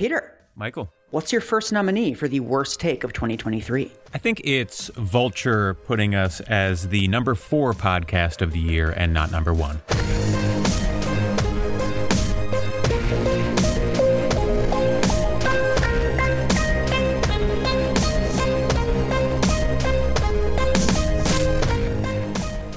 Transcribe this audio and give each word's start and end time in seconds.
Peter, 0.00 0.32
Michael. 0.56 0.90
what's 1.10 1.30
your 1.30 1.42
first 1.42 1.74
nominee 1.74 2.14
for 2.14 2.26
the 2.26 2.40
worst 2.40 2.80
take 2.80 3.04
of 3.04 3.12
2023? 3.12 3.92
I 4.14 4.16
think 4.16 4.40
it's 4.44 4.88
Vulture 4.96 5.74
putting 5.74 6.14
us 6.14 6.40
as 6.40 6.88
the 6.88 7.06
number 7.08 7.34
four 7.34 7.74
podcast 7.74 8.40
of 8.40 8.52
the 8.52 8.58
year 8.58 8.92
and 8.92 9.12
not 9.12 9.30
number 9.30 9.52
one. 9.52 9.82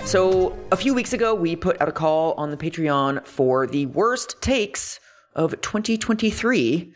So, 0.05 0.59
a 0.73 0.75
few 0.75 0.93
weeks 0.93 1.13
ago, 1.13 1.33
we 1.33 1.55
put 1.55 1.79
out 1.79 1.87
a 1.87 1.93
call 1.93 2.33
on 2.33 2.51
the 2.51 2.57
Patreon 2.57 3.25
for 3.25 3.65
the 3.65 3.85
worst 3.85 4.41
takes 4.41 4.99
of 5.35 5.59
2023, 5.61 6.93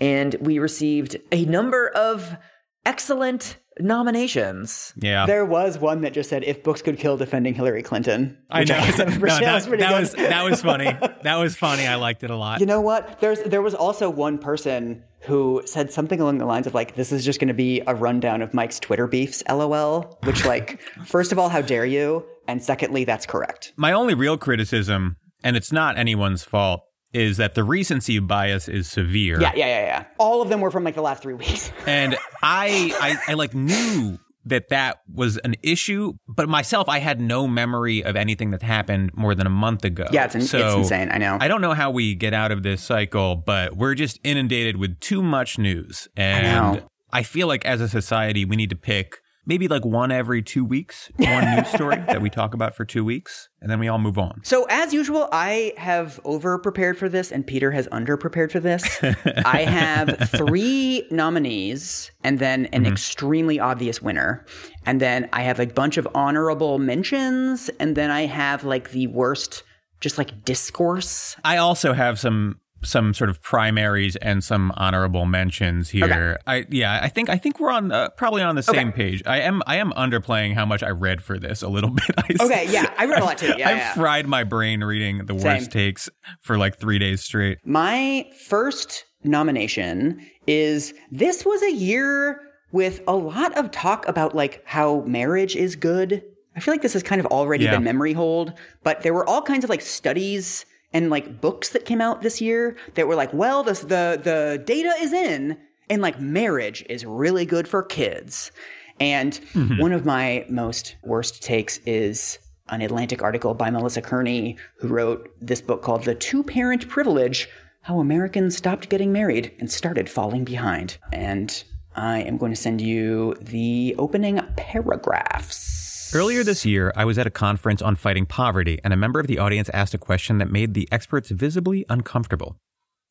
and 0.00 0.34
we 0.40 0.58
received 0.58 1.16
a 1.32 1.44
number 1.44 1.88
of 1.88 2.36
excellent 2.84 3.58
nominations. 3.80 4.92
Yeah. 4.96 5.26
There 5.26 5.44
was 5.44 5.78
one 5.78 6.02
that 6.02 6.12
just 6.12 6.30
said, 6.30 6.44
if 6.44 6.62
books 6.62 6.82
could 6.82 6.98
kill 6.98 7.16
defending 7.16 7.54
Hillary 7.54 7.82
Clinton. 7.82 8.38
I 8.50 8.60
which 8.60 8.68
know. 8.68 8.74
No, 8.84 9.04
which 9.06 9.40
that, 9.40 9.54
was 9.54 9.66
that 9.66 10.00
was 10.00 10.12
that 10.12 10.44
was 10.44 10.62
funny. 10.62 10.96
That 11.22 11.36
was 11.36 11.56
funny. 11.56 11.86
I 11.86 11.96
liked 11.96 12.22
it 12.22 12.30
a 12.30 12.36
lot. 12.36 12.60
You 12.60 12.66
know 12.66 12.80
what? 12.80 13.20
There's 13.20 13.42
there 13.42 13.62
was 13.62 13.74
also 13.74 14.10
one 14.10 14.38
person 14.38 15.02
who 15.22 15.62
said 15.64 15.90
something 15.90 16.20
along 16.20 16.38
the 16.38 16.46
lines 16.46 16.66
of 16.66 16.74
like, 16.74 16.94
"This 16.94 17.10
is 17.10 17.24
just 17.24 17.40
going 17.40 17.48
to 17.48 17.54
be 17.54 17.82
a 17.86 17.94
rundown 17.94 18.42
of 18.42 18.54
Mike's 18.54 18.78
Twitter 18.78 19.06
beefs." 19.06 19.42
LOL. 19.48 20.18
Which, 20.24 20.44
like, 20.44 20.80
first 21.04 21.32
of 21.32 21.38
all, 21.38 21.48
how 21.48 21.62
dare 21.62 21.86
you? 21.86 22.26
And 22.46 22.62
secondly, 22.62 23.04
that's 23.04 23.26
correct. 23.26 23.72
My 23.76 23.92
only 23.92 24.14
real 24.14 24.36
criticism, 24.36 25.16
and 25.42 25.56
it's 25.56 25.72
not 25.72 25.96
anyone's 25.96 26.44
fault, 26.44 26.82
is 27.14 27.36
that 27.38 27.54
the 27.54 27.64
recency 27.64 28.18
bias 28.18 28.68
is 28.68 28.88
severe. 28.88 29.40
Yeah, 29.40 29.52
yeah, 29.54 29.66
yeah, 29.66 29.86
yeah. 29.86 30.04
All 30.18 30.42
of 30.42 30.48
them 30.48 30.60
were 30.60 30.70
from 30.70 30.84
like 30.84 30.94
the 30.96 31.02
last 31.02 31.22
three 31.22 31.34
weeks. 31.44 31.70
and 31.86 32.16
I, 32.42 32.92
I, 33.26 33.32
I 33.32 33.34
like 33.34 33.54
knew 33.54 34.18
that 34.46 34.68
that 34.68 34.98
was 35.10 35.38
an 35.38 35.54
issue, 35.62 36.12
but 36.28 36.50
myself, 36.50 36.86
I 36.86 36.98
had 36.98 37.18
no 37.18 37.46
memory 37.48 38.04
of 38.04 38.14
anything 38.14 38.50
that 38.50 38.60
happened 38.62 39.10
more 39.14 39.34
than 39.34 39.46
a 39.46 39.50
month 39.50 39.84
ago. 39.86 40.06
Yeah, 40.12 40.26
it's 40.26 40.34
in- 40.34 40.42
so 40.42 40.58
it's 40.58 40.74
insane, 40.74 41.08
I 41.10 41.16
know. 41.16 41.38
I 41.40 41.48
don't 41.48 41.62
know 41.62 41.72
how 41.72 41.90
we 41.90 42.14
get 42.14 42.34
out 42.34 42.52
of 42.52 42.62
this 42.62 42.82
cycle, 42.82 43.36
but 43.36 43.74
we're 43.74 43.94
just 43.94 44.20
inundated 44.22 44.76
with 44.76 45.00
too 45.00 45.22
much 45.22 45.56
news, 45.58 46.08
and 46.14 46.76
know. 46.76 46.86
I 47.10 47.22
feel 47.22 47.46
like 47.46 47.64
as 47.64 47.80
a 47.80 47.88
society, 47.88 48.44
we 48.44 48.56
need 48.56 48.68
to 48.70 48.76
pick. 48.76 49.16
Maybe 49.46 49.68
like 49.68 49.84
one 49.84 50.10
every 50.10 50.42
two 50.42 50.64
weeks, 50.64 51.10
one 51.16 51.56
news 51.56 51.68
story 51.68 51.96
that 51.96 52.22
we 52.22 52.30
talk 52.30 52.54
about 52.54 52.74
for 52.74 52.84
two 52.84 53.04
weeks, 53.04 53.48
and 53.60 53.70
then 53.70 53.78
we 53.78 53.88
all 53.88 53.98
move 53.98 54.18
on. 54.18 54.40
So 54.42 54.66
as 54.70 54.94
usual, 54.94 55.28
I 55.32 55.74
have 55.76 56.20
over 56.24 56.58
prepared 56.58 56.96
for 56.96 57.08
this, 57.08 57.30
and 57.30 57.46
Peter 57.46 57.70
has 57.72 57.86
under 57.92 58.16
prepared 58.16 58.52
for 58.52 58.60
this. 58.60 59.02
I 59.02 59.62
have 59.68 60.30
three 60.30 61.06
nominees, 61.10 62.10
and 62.22 62.38
then 62.38 62.66
an 62.66 62.84
mm-hmm. 62.84 62.92
extremely 62.92 63.60
obvious 63.60 64.00
winner, 64.00 64.46
and 64.86 65.00
then 65.00 65.28
I 65.32 65.42
have 65.42 65.60
a 65.60 65.66
bunch 65.66 65.96
of 65.96 66.08
honorable 66.14 66.78
mentions, 66.78 67.68
and 67.78 67.96
then 67.96 68.10
I 68.10 68.26
have 68.26 68.64
like 68.64 68.90
the 68.92 69.08
worst, 69.08 69.62
just 70.00 70.18
like 70.18 70.44
discourse. 70.44 71.36
I 71.44 71.58
also 71.58 71.92
have 71.92 72.18
some 72.18 72.60
some 72.86 73.14
sort 73.14 73.30
of 73.30 73.40
primaries 73.42 74.16
and 74.16 74.42
some 74.44 74.72
honorable 74.76 75.26
mentions 75.26 75.90
here. 75.90 76.38
I 76.46 76.66
yeah, 76.70 77.00
I 77.02 77.08
think 77.08 77.28
I 77.28 77.36
think 77.38 77.58
we're 77.60 77.70
on 77.70 77.90
uh, 77.92 78.10
probably 78.10 78.42
on 78.42 78.54
the 78.56 78.62
same 78.62 78.92
page. 78.92 79.22
I 79.26 79.40
am 79.40 79.62
I 79.66 79.76
am 79.76 79.92
underplaying 79.92 80.54
how 80.54 80.64
much 80.66 80.82
I 80.82 80.90
read 80.90 81.22
for 81.22 81.38
this 81.38 81.62
a 81.62 81.68
little 81.68 81.90
bit. 81.94 82.10
I, 82.18 82.24
Okay, 82.44 82.66
yeah, 82.72 82.92
I 82.98 83.06
read 83.06 83.20
a 83.20 83.24
lot 83.24 83.38
too. 83.38 83.54
Yeah, 83.58 83.68
I 83.68 83.72
yeah. 83.72 83.94
fried 83.94 84.26
my 84.26 84.44
brain 84.44 84.82
reading 84.84 85.26
the 85.26 85.34
worst 85.34 85.70
takes 85.70 86.08
for 86.40 86.58
like 86.58 86.78
three 86.78 86.98
days 86.98 87.22
straight. 87.22 87.58
My 87.64 88.28
first 88.46 89.04
nomination 89.22 90.20
is 90.46 90.94
this 91.10 91.44
was 91.44 91.62
a 91.62 91.72
year 91.72 92.40
with 92.72 93.00
a 93.06 93.14
lot 93.14 93.56
of 93.56 93.70
talk 93.70 94.06
about 94.08 94.34
like 94.34 94.62
how 94.66 95.00
marriage 95.02 95.54
is 95.56 95.76
good. 95.76 96.22
I 96.56 96.60
feel 96.60 96.74
like 96.74 96.82
this 96.82 96.92
has 96.92 97.02
kind 97.02 97.20
of 97.20 97.26
already 97.26 97.64
Yeah. 97.64 97.72
been 97.72 97.84
memory 97.84 98.12
hold, 98.12 98.52
but 98.82 99.02
there 99.02 99.14
were 99.14 99.26
all 99.28 99.42
kinds 99.42 99.64
of 99.64 99.70
like 99.70 99.80
studies 99.80 100.64
and 100.94 101.10
like 101.10 101.40
books 101.42 101.68
that 101.70 101.84
came 101.84 102.00
out 102.00 102.22
this 102.22 102.40
year 102.40 102.76
that 102.94 103.06
were 103.06 103.16
like, 103.16 103.34
well, 103.34 103.62
this, 103.62 103.80
the 103.80 104.18
the 104.22 104.62
data 104.64 104.94
is 105.00 105.12
in 105.12 105.58
and 105.90 106.00
like 106.00 106.20
marriage 106.20 106.84
is 106.88 107.04
really 107.04 107.44
good 107.44 107.68
for 107.68 107.82
kids. 107.82 108.52
And 109.00 109.32
mm-hmm. 109.52 109.78
one 109.78 109.92
of 109.92 110.06
my 110.06 110.46
most 110.48 110.94
worst 111.02 111.42
takes 111.42 111.78
is 111.78 112.38
an 112.68 112.80
Atlantic 112.80 113.22
article 113.22 113.52
by 113.52 113.68
Melissa 113.70 114.00
Kearney, 114.00 114.56
who 114.78 114.88
wrote 114.88 115.30
this 115.40 115.60
book 115.60 115.82
called 115.82 116.04
The 116.04 116.14
Two 116.14 116.42
Parent 116.42 116.88
Privilege 116.88 117.48
How 117.82 117.98
Americans 117.98 118.56
Stopped 118.56 118.88
Getting 118.88 119.12
Married 119.12 119.52
and 119.58 119.70
Started 119.70 120.08
Falling 120.08 120.44
Behind. 120.44 120.96
And 121.12 121.62
I 121.96 122.20
am 122.20 122.38
going 122.38 122.52
to 122.52 122.56
send 122.56 122.80
you 122.80 123.34
the 123.40 123.94
opening 123.98 124.40
paragraphs. 124.56 125.73
Earlier 126.12 126.44
this 126.44 126.64
year, 126.64 126.92
I 126.94 127.04
was 127.04 127.18
at 127.18 127.26
a 127.26 127.30
conference 127.30 127.82
on 127.82 127.96
fighting 127.96 128.26
poverty, 128.26 128.78
and 128.84 128.92
a 128.92 128.96
member 128.96 129.18
of 129.18 129.26
the 129.26 129.38
audience 129.38 129.68
asked 129.70 129.94
a 129.94 129.98
question 129.98 130.38
that 130.38 130.50
made 130.50 130.74
the 130.74 130.88
experts 130.92 131.30
visibly 131.30 131.84
uncomfortable. 131.88 132.56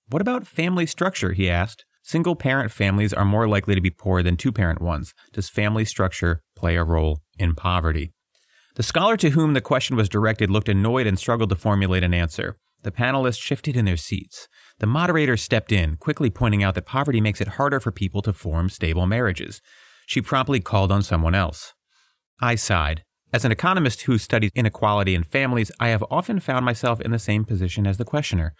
What 0.10 0.22
about 0.22 0.48
family 0.48 0.86
structure? 0.86 1.34
He 1.34 1.50
asked. 1.50 1.86
Single 2.04 2.36
parent 2.36 2.72
families 2.72 3.14
are 3.14 3.26
more 3.26 3.48
likely 3.48 3.76
to 3.76 3.82
be 3.82 3.90
poor 3.90 4.24
than 4.24 4.38
two 4.38 4.52
parent 4.52 4.82
ones. 4.82 5.14
Does 5.32 5.50
family 5.50 5.86
structure 5.86 6.44
play 6.56 6.76
a 6.76 6.84
role 6.84 7.22
in 7.38 7.56
poverty? 7.56 8.12
The 8.76 8.84
scholar 8.84 9.18
to 9.18 9.30
whom 9.32 9.54
the 9.54 9.62
question 9.62 9.96
was 9.96 10.10
directed 10.10 10.50
looked 10.50 10.68
annoyed 10.68 11.08
and 11.08 11.18
struggled 11.18 11.50
to 11.50 11.56
formulate 11.56 12.04
an 12.04 12.14
answer. 12.14 12.58
The 12.84 12.92
panelists 12.92 13.42
shifted 13.42 13.78
in 13.78 13.86
their 13.86 13.98
seats. 13.98 14.48
The 14.80 14.88
moderator 14.88 15.38
stepped 15.38 15.72
in, 15.72 15.96
quickly 15.96 16.30
pointing 16.30 16.64
out 16.64 16.76
that 16.76 16.86
poverty 16.86 17.22
makes 17.22 17.40
it 17.40 17.50
harder 17.50 17.80
for 17.80 17.92
people 17.92 18.22
to 18.24 18.34
form 18.34 18.70
stable 18.70 19.08
marriages. 19.08 19.62
She 20.06 20.22
promptly 20.22 20.60
called 20.60 20.92
on 20.92 21.04
someone 21.04 21.36
else. 21.36 21.74
I 22.44 22.56
sighed. 22.56 23.06
As 23.32 23.46
an 23.46 23.54
economist 23.54 24.02
who 24.02 24.18
studies 24.18 24.52
inequality 24.54 25.16
in 25.16 25.24
families, 25.24 25.72
I 25.80 25.88
have 25.88 26.04
often 26.12 26.42
found 26.42 26.66
myself 26.66 27.00
in 27.00 27.12
the 27.12 27.18
same 27.18 27.46
position 27.46 27.88
as 27.88 27.96
the 27.96 28.04
questioner. 28.04 28.54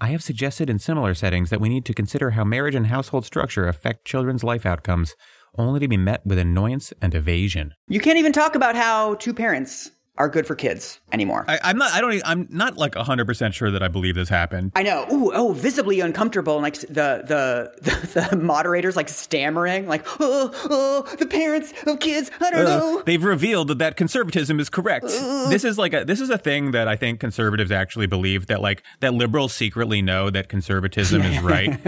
I 0.00 0.06
have 0.06 0.22
suggested 0.22 0.70
in 0.70 0.78
similar 0.78 1.12
settings 1.12 1.50
that 1.50 1.60
we 1.60 1.68
need 1.68 1.84
to 1.84 1.92
consider 1.92 2.30
how 2.30 2.44
marriage 2.44 2.74
and 2.74 2.86
household 2.86 3.26
structure 3.26 3.68
affect 3.68 4.06
children's 4.06 4.42
life 4.42 4.64
outcomes, 4.64 5.14
only 5.58 5.80
to 5.80 5.86
be 5.86 5.98
met 5.98 6.24
with 6.24 6.38
annoyance 6.38 6.94
and 7.02 7.14
evasion. 7.14 7.74
You 7.88 8.00
can't 8.00 8.18
even 8.18 8.32
talk 8.32 8.54
about 8.54 8.74
how 8.74 9.16
two 9.16 9.34
parents 9.34 9.90
are 10.18 10.28
good 10.28 10.46
for 10.46 10.54
kids 10.54 11.00
anymore. 11.12 11.44
I, 11.46 11.58
I'm 11.62 11.78
not. 11.78 11.92
I 11.92 12.00
don't. 12.00 12.22
I'm 12.24 12.46
not 12.50 12.76
like 12.76 12.94
100 12.94 13.26
percent 13.26 13.54
sure 13.54 13.70
that 13.70 13.82
I 13.82 13.88
believe 13.88 14.14
this 14.14 14.28
happened. 14.28 14.72
I 14.74 14.82
know. 14.82 15.06
Ooh, 15.12 15.32
oh, 15.34 15.52
visibly 15.52 16.00
uncomfortable, 16.00 16.54
and 16.54 16.62
like 16.62 16.74
the 16.80 16.86
the 16.86 17.72
the, 17.82 18.28
the 18.30 18.36
moderators 18.36 18.96
like 18.96 19.08
stammering, 19.08 19.86
like, 19.86 20.06
oh, 20.20 20.50
oh, 20.70 21.16
the 21.16 21.26
parents 21.26 21.72
of 21.86 22.00
kids. 22.00 22.30
I 22.40 22.50
don't 22.50 22.64
know. 22.64 23.02
They've 23.04 23.22
revealed 23.22 23.68
that, 23.68 23.78
that 23.78 23.96
conservatism 23.96 24.58
is 24.58 24.68
correct. 24.68 25.06
Uh. 25.06 25.48
this 25.50 25.64
is 25.64 25.78
like 25.78 25.92
a 25.92 26.04
this 26.04 26.20
is 26.20 26.30
a 26.30 26.38
thing 26.38 26.70
that 26.70 26.88
I 26.88 26.96
think 26.96 27.20
conservatives 27.20 27.70
actually 27.70 28.06
believe 28.06 28.46
that 28.46 28.60
like 28.60 28.82
that 29.00 29.14
liberals 29.14 29.54
secretly 29.54 30.02
know 30.02 30.30
that 30.30 30.48
conservatism 30.48 31.22
is 31.22 31.40
right. 31.42 31.78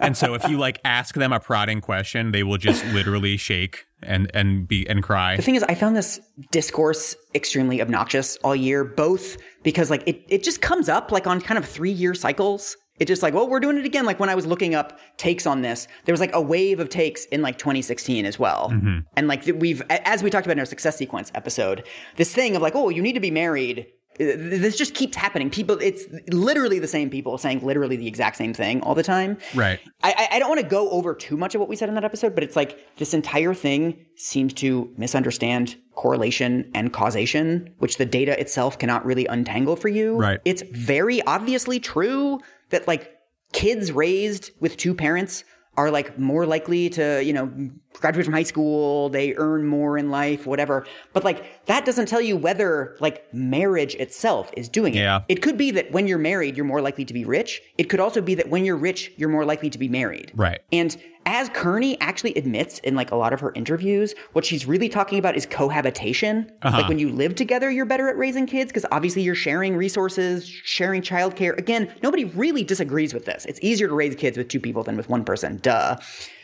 and 0.00 0.16
so 0.16 0.34
if 0.34 0.48
you 0.48 0.58
like 0.58 0.80
ask 0.84 1.14
them 1.14 1.32
a 1.32 1.40
prodding 1.40 1.80
question, 1.80 2.32
they 2.32 2.42
will 2.42 2.58
just 2.58 2.84
literally 2.86 3.36
shake 3.36 3.86
and 4.02 4.30
and 4.34 4.66
be 4.66 4.88
and 4.88 5.02
cry. 5.02 5.36
The 5.36 5.42
thing 5.42 5.54
is, 5.54 5.62
I 5.64 5.74
found 5.74 5.96
this 5.96 6.20
discourse 6.50 7.16
extremely 7.34 7.80
obnoxious 7.80 8.36
all 8.38 8.56
year, 8.56 8.84
both 8.84 9.36
because 9.62 9.90
like 9.90 10.02
it, 10.06 10.24
it 10.28 10.42
just 10.42 10.60
comes 10.60 10.88
up 10.88 11.12
like 11.12 11.26
on 11.26 11.40
kind 11.40 11.58
of 11.58 11.64
three 11.64 11.92
year 11.92 12.14
cycles. 12.14 12.76
It 12.98 13.06
just 13.06 13.22
like, 13.22 13.34
well, 13.34 13.48
we're 13.48 13.58
doing 13.58 13.78
it 13.78 13.84
again. 13.84 14.04
Like 14.04 14.20
when 14.20 14.28
I 14.28 14.34
was 14.34 14.46
looking 14.46 14.74
up 14.74 14.98
takes 15.16 15.46
on 15.46 15.62
this, 15.62 15.88
there 16.04 16.12
was 16.12 16.20
like 16.20 16.34
a 16.34 16.40
wave 16.40 16.78
of 16.78 16.88
takes 16.88 17.24
in 17.26 17.42
like 17.42 17.58
2016 17.58 18.26
as 18.26 18.38
well. 18.38 18.70
Mm-hmm. 18.70 18.98
And 19.16 19.28
like 19.28 19.44
we've, 19.56 19.82
as 19.90 20.22
we 20.22 20.30
talked 20.30 20.46
about 20.46 20.52
in 20.52 20.60
our 20.60 20.66
success 20.66 20.98
sequence 20.98 21.32
episode, 21.34 21.84
this 22.16 22.32
thing 22.32 22.54
of 22.54 22.62
like, 22.62 22.76
oh, 22.76 22.90
you 22.90 23.02
need 23.02 23.14
to 23.14 23.20
be 23.20 23.30
married. 23.30 23.86
This 24.18 24.76
just 24.76 24.94
keeps 24.94 25.16
happening. 25.16 25.48
People, 25.50 25.78
it's 25.80 26.04
literally 26.28 26.78
the 26.78 26.86
same 26.86 27.08
people 27.10 27.38
saying 27.38 27.64
literally 27.64 27.96
the 27.96 28.06
exact 28.06 28.36
same 28.36 28.52
thing 28.54 28.82
all 28.82 28.94
the 28.94 29.02
time. 29.02 29.38
Right. 29.54 29.80
I, 30.02 30.12
I- 30.30 30.36
I 30.36 30.38
don't 30.38 30.48
want 30.48 30.60
to 30.60 30.66
go 30.66 30.90
over 30.90 31.14
too 31.14 31.36
much 31.36 31.54
of 31.54 31.60
what 31.60 31.68
we 31.68 31.76
said 31.76 31.88
in 31.88 31.94
that 31.94 32.04
episode, 32.04 32.34
but 32.34 32.42
it's 32.44 32.56
like 32.56 32.96
this 32.96 33.12
entire 33.14 33.54
thing 33.54 34.04
seems 34.16 34.52
to 34.54 34.92
misunderstand 34.96 35.76
correlation 35.94 36.70
and 36.74 36.92
causation, 36.92 37.74
which 37.78 37.96
the 37.98 38.06
data 38.06 38.38
itself 38.40 38.78
cannot 38.78 39.04
really 39.04 39.26
untangle 39.26 39.76
for 39.76 39.88
you. 39.88 40.16
Right. 40.16 40.40
It's 40.44 40.62
very 40.72 41.22
obviously 41.22 41.80
true 41.80 42.40
that 42.70 42.88
like 42.88 43.14
kids 43.52 43.92
raised 43.92 44.50
with 44.60 44.76
two 44.76 44.94
parents 44.94 45.44
are 45.76 45.90
like 45.90 46.18
more 46.18 46.44
likely 46.46 46.88
to, 46.90 47.22
you 47.24 47.32
know, 47.32 47.50
graduate 48.00 48.24
from 48.24 48.34
high 48.34 48.42
school, 48.42 49.08
they 49.08 49.34
earn 49.36 49.66
more 49.66 49.98
in 49.98 50.10
life, 50.10 50.46
whatever. 50.46 50.86
But 51.12 51.24
like 51.24 51.66
that 51.66 51.84
doesn't 51.84 52.06
tell 52.06 52.20
you 52.20 52.36
whether 52.36 52.96
like 53.00 53.32
marriage 53.32 53.94
itself 53.96 54.50
is 54.56 54.68
doing 54.68 54.94
it. 54.94 54.98
Yeah. 54.98 55.22
It 55.28 55.42
could 55.42 55.56
be 55.56 55.70
that 55.72 55.92
when 55.92 56.06
you're 56.06 56.18
married, 56.18 56.56
you're 56.56 56.66
more 56.66 56.80
likely 56.80 57.04
to 57.04 57.14
be 57.14 57.24
rich. 57.24 57.62
It 57.78 57.84
could 57.84 58.00
also 58.00 58.20
be 58.20 58.34
that 58.34 58.48
when 58.48 58.64
you're 58.64 58.76
rich, 58.76 59.12
you're 59.16 59.28
more 59.28 59.44
likely 59.44 59.70
to 59.70 59.78
be 59.78 59.88
married. 59.88 60.32
Right. 60.34 60.60
And 60.72 60.96
as 61.24 61.48
Kearney 61.50 62.00
actually 62.00 62.34
admits 62.34 62.78
in 62.80 62.94
like 62.96 63.10
a 63.10 63.16
lot 63.16 63.32
of 63.32 63.40
her 63.40 63.52
interviews, 63.54 64.14
what 64.32 64.44
she's 64.44 64.66
really 64.66 64.88
talking 64.88 65.18
about 65.18 65.36
is 65.36 65.46
cohabitation. 65.46 66.50
Uh-huh. 66.62 66.78
Like 66.78 66.88
when 66.88 66.98
you 66.98 67.10
live 67.10 67.34
together, 67.34 67.70
you're 67.70 67.86
better 67.86 68.08
at 68.08 68.16
raising 68.16 68.46
kids 68.46 68.70
because 68.70 68.86
obviously 68.90 69.22
you're 69.22 69.34
sharing 69.34 69.76
resources, 69.76 70.48
sharing 70.48 71.00
childcare. 71.02 71.56
Again, 71.56 71.92
nobody 72.02 72.24
really 72.24 72.64
disagrees 72.64 73.14
with 73.14 73.24
this. 73.24 73.44
It's 73.44 73.60
easier 73.62 73.88
to 73.88 73.94
raise 73.94 74.16
kids 74.16 74.36
with 74.36 74.48
two 74.48 74.60
people 74.60 74.82
than 74.82 74.96
with 74.96 75.08
one 75.08 75.24
person. 75.24 75.58
Duh. 75.62 75.96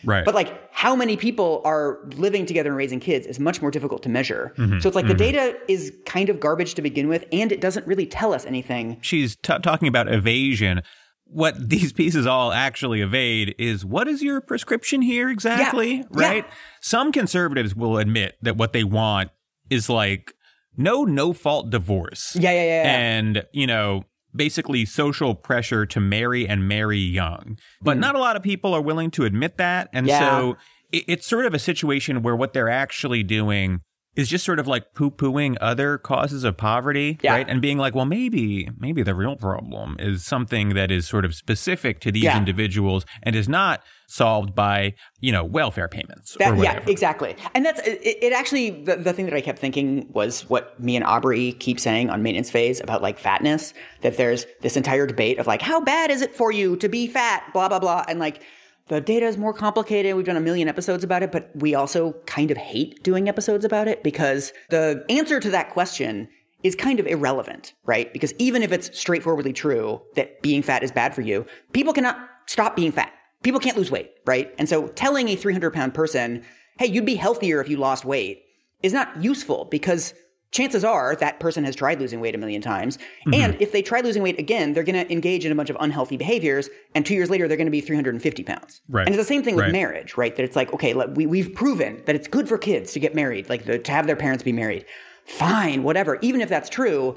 Right. 0.04 0.24
But 0.24 0.34
like 0.34 0.72
how 0.72 0.94
many 0.94 1.16
people 1.16 1.37
are 1.38 1.98
living 2.16 2.46
together 2.46 2.70
and 2.70 2.76
raising 2.76 3.00
kids 3.00 3.26
is 3.26 3.38
much 3.40 3.60
more 3.62 3.70
difficult 3.70 4.02
to 4.02 4.08
measure. 4.08 4.52
Mm-hmm. 4.58 4.80
So 4.80 4.88
it's 4.88 4.96
like 4.96 5.06
the 5.06 5.14
data 5.14 5.56
is 5.68 5.92
kind 6.06 6.28
of 6.28 6.40
garbage 6.40 6.74
to 6.74 6.82
begin 6.82 7.08
with, 7.08 7.24
and 7.32 7.50
it 7.52 7.60
doesn't 7.60 7.86
really 7.86 8.06
tell 8.06 8.32
us 8.32 8.44
anything. 8.46 8.98
she's 9.00 9.36
t- 9.36 9.58
talking 9.62 9.88
about 9.88 10.12
evasion. 10.12 10.82
What 11.24 11.68
these 11.74 11.92
pieces 11.92 12.26
all 12.26 12.52
actually 12.52 13.00
evade 13.02 13.54
is 13.58 13.84
what 13.84 14.08
is 14.08 14.22
your 14.22 14.40
prescription 14.40 15.02
here 15.02 15.28
exactly, 15.28 15.96
Yeah. 15.96 16.04
right? 16.10 16.44
Yeah. 16.46 16.54
Some 16.80 17.12
conservatives 17.12 17.74
will 17.74 17.98
admit 17.98 18.36
that 18.42 18.56
what 18.56 18.72
they 18.72 18.84
want 18.84 19.30
is 19.70 19.88
like 19.90 20.32
no 20.76 21.04
no 21.04 21.32
fault 21.32 21.70
divorce. 21.70 22.34
Yeah, 22.38 22.52
yeah, 22.52 22.62
yeah, 22.62 22.82
yeah. 22.84 22.90
And, 22.98 23.42
you 23.52 23.66
know, 23.66 24.04
basically 24.34 24.84
social 24.84 25.34
pressure 25.34 25.84
to 25.86 26.00
marry 26.00 26.46
and 26.48 26.68
marry 26.68 26.98
young. 26.98 27.58
But 27.82 27.98
not 27.98 28.14
a 28.14 28.18
lot 28.18 28.36
of 28.36 28.42
people 28.42 28.72
are 28.74 28.80
willing 28.80 29.10
to 29.12 29.24
admit 29.24 29.56
that. 29.58 29.88
And. 29.92 30.06
Yeah. 30.06 30.20
so 30.20 30.56
it, 30.92 31.04
it's 31.08 31.26
sort 31.26 31.46
of 31.46 31.54
a 31.54 31.58
situation 31.58 32.22
where 32.22 32.36
what 32.36 32.52
they're 32.52 32.68
actually 32.70 33.22
doing 33.22 33.80
is 34.16 34.28
just 34.28 34.44
sort 34.44 34.58
of 34.58 34.66
like 34.66 34.94
poo 34.94 35.12
pooing 35.12 35.56
other 35.60 35.96
causes 35.96 36.42
of 36.42 36.56
poverty, 36.56 37.18
Yeah. 37.22 37.34
right? 37.34 37.48
And 37.48 37.62
being 37.62 37.78
like, 37.78 37.94
well, 37.94 38.04
maybe, 38.04 38.68
maybe 38.76 39.04
the 39.04 39.14
real 39.14 39.36
problem 39.36 39.94
is 40.00 40.24
something 40.24 40.70
that 40.70 40.90
is 40.90 41.06
sort 41.06 41.24
of 41.24 41.36
specific 41.36 42.00
to 42.00 42.10
these 42.10 42.24
Yeah. 42.24 42.36
individuals 42.36 43.06
and 43.22 43.36
is 43.36 43.48
not 43.48 43.80
solved 44.08 44.56
by, 44.56 44.94
you 45.20 45.30
know, 45.30 45.44
welfare 45.44 45.86
payments 45.86 46.34
or 46.34 46.38
That, 46.40 46.46
yeah, 46.48 46.54
whatever. 46.56 46.90
exactly. 46.90 47.36
And 47.54 47.64
that's 47.64 47.80
it, 47.86 48.00
it 48.02 48.32
actually 48.32 48.70
the, 48.70 48.96
the 48.96 49.12
thing 49.12 49.26
that 49.26 49.34
I 49.34 49.40
kept 49.40 49.60
thinking 49.60 50.08
was 50.12 50.50
what 50.50 50.80
me 50.80 50.96
and 50.96 51.04
Aubrey 51.04 51.52
keep 51.52 51.78
saying 51.78 52.10
on 52.10 52.20
maintenance 52.20 52.50
phase 52.50 52.80
about 52.80 53.02
like 53.02 53.20
fatness, 53.20 53.72
that 54.00 54.16
there's 54.16 54.46
this 54.62 54.76
entire 54.76 55.06
debate 55.06 55.38
of 55.38 55.46
like, 55.46 55.62
how 55.62 55.80
bad 55.80 56.10
is 56.10 56.22
it 56.22 56.34
for 56.34 56.50
you 56.50 56.74
to 56.78 56.88
be 56.88 57.06
fat, 57.06 57.44
blah, 57.52 57.68
blah, 57.68 57.78
blah. 57.78 58.04
And 58.08 58.18
like 58.18 58.42
the 58.88 59.00
data 59.00 59.26
is 59.26 59.36
more 59.36 59.52
complicated. 59.52 60.14
We've 60.14 60.24
done 60.24 60.36
a 60.36 60.40
million 60.40 60.68
episodes 60.68 61.04
about 61.04 61.22
it, 61.22 61.30
but 61.30 61.50
we 61.54 61.74
also 61.74 62.12
kind 62.26 62.50
of 62.50 62.56
hate 62.56 63.02
doing 63.02 63.28
episodes 63.28 63.64
about 63.64 63.88
it 63.88 64.02
because 64.02 64.52
the 64.70 65.04
answer 65.08 65.40
to 65.40 65.50
that 65.50 65.70
question 65.70 66.28
is 66.62 66.74
kind 66.74 66.98
of 66.98 67.06
irrelevant, 67.06 67.74
right? 67.84 68.12
Because 68.12 68.34
even 68.38 68.62
if 68.62 68.72
it's 68.72 68.98
straightforwardly 68.98 69.52
true 69.52 70.02
that 70.16 70.42
being 70.42 70.62
fat 70.62 70.82
is 70.82 70.90
bad 70.90 71.14
for 71.14 71.20
you, 71.20 71.46
people 71.72 71.92
cannot 71.92 72.18
stop 72.46 72.74
being 72.74 72.90
fat. 72.90 73.12
People 73.42 73.60
can't 73.60 73.76
lose 73.76 73.90
weight, 73.90 74.10
right? 74.26 74.52
And 74.58 74.68
so 74.68 74.88
telling 74.88 75.28
a 75.28 75.36
300 75.36 75.72
pound 75.72 75.94
person, 75.94 76.44
hey, 76.78 76.86
you'd 76.86 77.06
be 77.06 77.14
healthier 77.14 77.60
if 77.60 77.68
you 77.68 77.76
lost 77.76 78.04
weight 78.04 78.42
is 78.82 78.92
not 78.92 79.22
useful 79.22 79.66
because 79.70 80.14
chances 80.50 80.84
are 80.84 81.14
that 81.16 81.40
person 81.40 81.64
has 81.64 81.76
tried 81.76 82.00
losing 82.00 82.20
weight 82.20 82.34
a 82.34 82.38
million 82.38 82.62
times. 82.62 82.96
Mm-hmm. 82.96 83.34
And 83.34 83.60
if 83.62 83.72
they 83.72 83.82
try 83.82 84.00
losing 84.00 84.22
weight 84.22 84.38
again, 84.38 84.72
they're 84.72 84.82
going 84.82 85.06
to 85.06 85.10
engage 85.12 85.44
in 85.44 85.52
a 85.52 85.54
bunch 85.54 85.70
of 85.70 85.76
unhealthy 85.80 86.16
behaviors. 86.16 86.70
And 86.94 87.04
two 87.04 87.14
years 87.14 87.30
later, 87.30 87.46
they're 87.48 87.56
going 87.56 87.66
to 87.66 87.70
be 87.70 87.80
350 87.80 88.42
pounds. 88.44 88.80
Right. 88.88 89.06
And 89.06 89.14
it's 89.14 89.22
the 89.22 89.28
same 89.28 89.42
thing 89.42 89.56
with 89.56 89.64
Right. 89.66 89.72
marriage, 89.72 90.16
right? 90.16 90.34
That 90.36 90.44
it's 90.44 90.56
like, 90.56 90.72
okay, 90.72 90.94
let- 90.94 91.14
we, 91.14 91.26
we've 91.26 91.54
proven 91.54 92.02
that 92.06 92.14
it's 92.14 92.28
good 92.28 92.48
for 92.48 92.56
kids 92.58 92.92
to 92.92 93.00
get 93.00 93.14
married, 93.14 93.48
like 93.48 93.64
the, 93.66 93.78
to 93.78 93.92
have 93.92 94.06
their 94.06 94.16
parents 94.16 94.42
be 94.42 94.52
married. 94.52 94.84
Fine, 95.26 95.82
whatever. 95.82 96.18
Even 96.22 96.40
if 96.40 96.48
that's 96.48 96.70
true, 96.70 97.16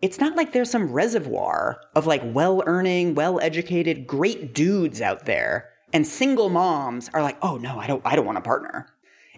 it's 0.00 0.18
not 0.18 0.34
like 0.36 0.52
there's 0.52 0.70
some 0.70 0.92
reservoir 0.92 1.80
of 1.94 2.06
like 2.06 2.22
well 2.24 2.62
earning, 2.66 3.14
well 3.14 3.38
educated, 3.40 4.06
great 4.08 4.52
dudes 4.52 5.00
out 5.00 5.26
there. 5.26 5.68
And 5.92 6.06
single 6.06 6.48
moms 6.48 7.08
are 7.14 7.22
like, 7.22 7.36
oh 7.42 7.58
no, 7.58 7.78
I 7.78 7.86
don't, 7.86 8.02
I 8.04 8.16
don't 8.16 8.26
want 8.26 8.38
a 8.38 8.40
partner. 8.40 8.88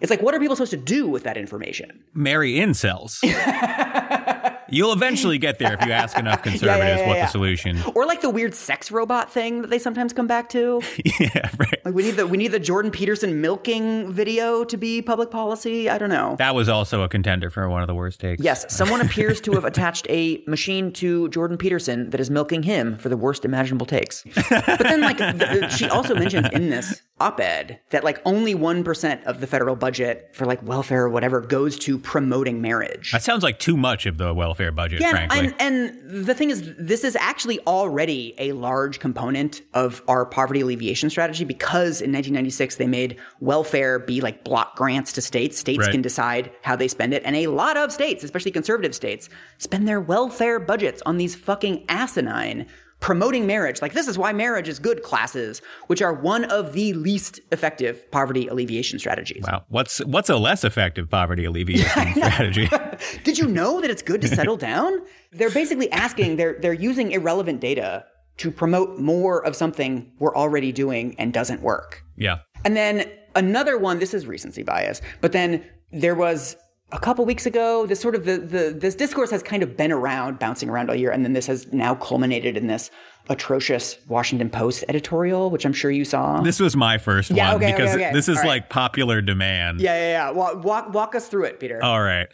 It's 0.01 0.09
like, 0.09 0.21
what 0.21 0.33
are 0.33 0.39
people 0.39 0.55
supposed 0.55 0.71
to 0.71 0.77
do 0.77 1.07
with 1.07 1.23
that 1.23 1.37
information? 1.37 2.03
Marry 2.13 2.53
incels. 2.53 3.21
You'll 4.69 4.93
eventually 4.93 5.37
get 5.37 5.59
there 5.59 5.73
if 5.73 5.85
you 5.85 5.91
ask 5.91 6.17
enough 6.17 6.43
conservatives 6.43 7.01
yeah, 7.01 7.07
what 7.07 7.17
yeah. 7.17 7.25
the 7.25 7.31
solution. 7.31 7.81
Or 7.93 8.05
like 8.05 8.21
the 8.21 8.29
weird 8.29 8.55
sex 8.55 8.91
robot 8.91 9.31
thing 9.31 9.61
that 9.61 9.69
they 9.69 9.79
sometimes 9.79 10.13
come 10.13 10.27
back 10.27 10.49
to. 10.49 10.81
yeah, 11.19 11.49
right. 11.57 11.85
Like 11.85 11.93
we 11.93 12.03
need 12.03 12.11
the 12.11 12.27
we 12.27 12.37
need 12.37 12.51
the 12.51 12.59
Jordan 12.59 12.91
Peterson 12.91 13.41
milking 13.41 14.11
video 14.11 14.63
to 14.63 14.77
be 14.77 15.01
public 15.01 15.31
policy. 15.31 15.89
I 15.89 15.97
don't 15.97 16.09
know. 16.09 16.35
That 16.37 16.55
was 16.55 16.69
also 16.69 17.03
a 17.03 17.09
contender 17.09 17.49
for 17.49 17.67
one 17.69 17.81
of 17.81 17.87
the 17.87 17.95
worst 17.95 18.19
takes. 18.19 18.41
Yes, 18.41 18.73
someone 18.75 19.01
appears 19.05 19.39
to 19.41 19.51
have 19.53 19.65
attached 19.65 20.07
a 20.09 20.43
machine 20.47 20.91
to 20.93 21.29
Jordan 21.29 21.57
Peterson 21.57 22.09
that 22.09 22.19
is 22.19 22.29
milking 22.29 22.63
him 22.63 22.97
for 22.97 23.09
the 23.09 23.17
worst 23.17 23.45
imaginable 23.45 23.85
takes. 23.85 24.23
But 24.49 24.79
then, 24.79 25.01
like, 25.01 25.17
the, 25.17 25.69
she 25.69 25.87
also 25.87 26.15
mentions 26.15 26.47
in 26.51 26.69
this 26.69 27.01
op-ed 27.19 27.79
that 27.91 28.03
like 28.03 28.21
only 28.25 28.53
one 28.53 28.83
percent 28.83 29.23
of 29.25 29.39
the 29.39 29.47
federal 29.47 29.75
budget 29.75 30.29
for 30.33 30.45
like 30.45 30.61
welfare 30.63 31.03
or 31.03 31.09
whatever 31.09 31.39
goes 31.39 31.77
to 31.79 31.97
promoting 31.97 32.61
marriage. 32.61 33.11
That 33.11 33.23
sounds 33.23 33.43
like 33.43 33.59
too 33.59 33.77
much 33.77 34.05
of 34.05 34.17
the 34.17 34.33
welfare 34.33 34.54
budget, 34.71 35.01
Yeah, 35.01 35.11
frankly. 35.11 35.39
and, 35.39 35.55
and 35.59 36.25
the 36.25 36.33
thing 36.33 36.49
is, 36.49 36.73
this 36.77 37.03
is 37.03 37.15
actually 37.15 37.59
already 37.67 38.33
a 38.37 38.51
large 38.53 38.99
component 38.99 39.61
of 39.73 40.01
our 40.07 40.25
poverty 40.25 40.61
alleviation 40.61 41.09
strategy 41.09 41.45
because 41.45 42.01
in 42.01 42.11
1996 42.11 42.75
they 42.77 42.87
made 42.87 43.17
welfare 43.39 43.99
be 43.99 44.21
like 44.21 44.43
block 44.43 44.75
grants 44.75 45.11
to 45.13 45.21
states. 45.21 45.57
States 45.57 45.79
Right. 45.79 45.91
can 45.91 46.01
decide 46.01 46.51
how 46.61 46.75
they 46.75 46.87
spend 46.87 47.13
it, 47.13 47.21
and 47.25 47.35
a 47.35 47.47
lot 47.47 47.77
of 47.77 47.91
states, 47.91 48.23
especially 48.23 48.51
conservative 48.51 48.95
states, 48.95 49.29
spend 49.57 49.87
their 49.87 49.99
welfare 50.01 50.59
budgets 50.59 51.01
on 51.05 51.17
these 51.17 51.35
fucking 51.35 51.85
asinine. 51.89 52.65
Promoting 53.05 53.45
marriage, 53.45 53.83
like 53.83 53.93
this 53.93 54.07
is 54.07 54.17
why 54.17 54.33
marriage 54.33 54.67
is 54.67 54.79
good 54.79 55.03
classes, 55.03 55.61
which 55.85 56.01
are 56.01 56.11
one 56.11 56.43
of 56.45 56.73
the 56.73 56.91
least 56.93 57.39
effective 57.51 58.09
poverty 58.09 58.47
alleviation 58.47 58.97
strategies. 58.97 59.43
wow. 59.45 59.63
What's 59.69 60.03
what's 60.05 60.27
a 60.27 60.37
less 60.37 60.63
effective 60.63 61.07
poverty 61.07 61.45
alleviation 61.45 62.13
strategy? 62.15 62.67
Did 63.23 63.37
you 63.37 63.45
know 63.45 63.79
that 63.79 63.91
it's 63.91 64.01
good 64.01 64.21
to 64.21 64.27
settle 64.27 64.57
down? 64.57 65.03
They're 65.31 65.51
basically 65.51 65.91
asking, 65.91 66.37
they're, 66.37 66.57
they're 66.59 66.73
using 66.73 67.11
irrelevant 67.11 67.61
data 67.61 68.07
to 68.37 68.49
promote 68.49 68.97
more 68.97 69.45
of 69.45 69.55
something 69.55 70.11
we're 70.17 70.35
already 70.35 70.71
doing 70.71 71.15
and 71.19 71.31
doesn't 71.31 71.61
work. 71.61 72.01
yeah. 72.17 72.39
And 72.63 72.75
then 72.75 73.07
another 73.35 73.77
one, 73.77 73.99
this 73.99 74.15
is 74.15 74.25
recency 74.25 74.63
bias, 74.63 74.99
but 75.21 75.31
then 75.31 75.63
there 75.91 76.15
was 76.15 76.55
a 76.91 76.99
couple 76.99 77.25
weeks 77.25 77.45
ago, 77.45 77.85
this 77.85 77.99
sort 77.99 78.15
of 78.15 78.25
the, 78.25 78.37
the 78.37 78.75
this 78.77 78.95
discourse 78.95 79.31
has 79.31 79.41
kind 79.41 79.63
of 79.63 79.75
been 79.75 79.91
around, 79.91 80.39
bouncing 80.39 80.69
around 80.69 80.89
all 80.89 80.95
year, 80.95 81.11
and 81.11 81.25
then 81.25 81.33
this 81.33 81.47
has 81.47 81.71
now 81.73 81.95
culminated 81.95 82.55
in 82.55 82.67
this 82.67 82.91
atrocious 83.27 83.97
Washington 84.07 84.49
Post 84.49 84.83
editorial, 84.87 85.49
which 85.49 85.65
I'm 85.65 85.73
sure 85.73 85.89
you 85.89 86.05
saw. 86.05 86.41
This 86.41 86.59
was 86.59 86.75
my 86.75 86.97
first 86.97 87.31
Yeah, 87.31 87.53
one 87.53 87.55
okay, 87.63 87.73
okay, 87.73 87.81
because 87.81 87.95
okay. 87.95 88.13
this 88.13 88.29
is 88.29 88.37
right. 88.37 88.47
like 88.47 88.69
popular 88.69 89.21
demand. 89.21 89.81
yeah, 89.81 89.95
yeah, 89.95 90.11
yeah. 90.11 90.31
Walk, 90.31 90.63
walk, 90.63 90.93
walk 90.93 91.15
us 91.15 91.27
through 91.27 91.45
it, 91.45 91.59
Peter. 91.59 91.83
All 91.83 92.01
right. 92.01 92.27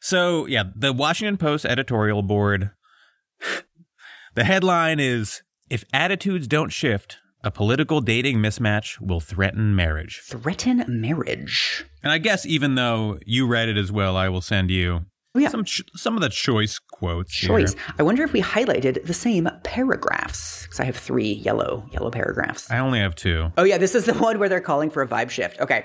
So, 0.00 0.46
yeah, 0.46 0.64
the 0.76 0.92
Washington 0.92 1.36
Post 1.36 1.64
editorial 1.64 2.22
board. 2.22 2.70
the 4.34 4.44
headline 4.44 5.00
is 5.00 5.42
If 5.68 5.84
attitudes 5.92 6.46
don't 6.46 6.70
shift, 6.70 7.18
a 7.44 7.50
political 7.50 8.00
dating 8.00 8.38
mismatch 8.38 9.00
will 9.00 9.20
threaten 9.20 9.74
marriage. 9.76 10.20
Threaten 10.24 10.84
marriage. 10.88 11.84
And 12.02 12.12
I 12.12 12.18
guess 12.18 12.44
even 12.46 12.74
though 12.74 13.18
you 13.24 13.46
read 13.46 13.68
it 13.68 13.76
as 13.76 13.92
well, 13.92 14.16
I 14.16 14.28
will 14.28 14.40
send 14.40 14.70
you 14.70 15.04
Oh, 15.34 15.40
yeah. 15.40 15.48
some 15.50 15.62
ch- 15.64 15.82
some 15.94 16.16
of 16.16 16.22
the 16.22 16.30
choice 16.30 16.78
quotes. 16.78 17.34
here. 17.38 17.48
choice. 17.48 17.76
I 17.98 18.02
wonder 18.02 18.24
if 18.24 18.32
we 18.32 18.40
highlighted 18.42 19.04
the 19.04 19.14
same 19.14 19.48
paragraphs 19.62 20.62
because 20.62 20.80
I 20.80 20.84
have 20.84 20.96
three 20.96 21.32
yellow 21.32 21.88
yellow 21.92 22.10
paragraphs. 22.10 22.68
I 22.70 22.78
only 22.78 22.98
have 22.98 23.14
two. 23.14 23.52
Oh 23.56 23.64
yeah, 23.64 23.78
this 23.78 23.94
is 23.94 24.04
the 24.06 24.14
one 24.28 24.38
where 24.38 24.48
they're 24.48 24.60
calling 24.60 24.90
for 24.90 25.02
a 25.02 25.06
vibe 25.08 25.30
shift. 25.30 25.60
Okay. 25.60 25.84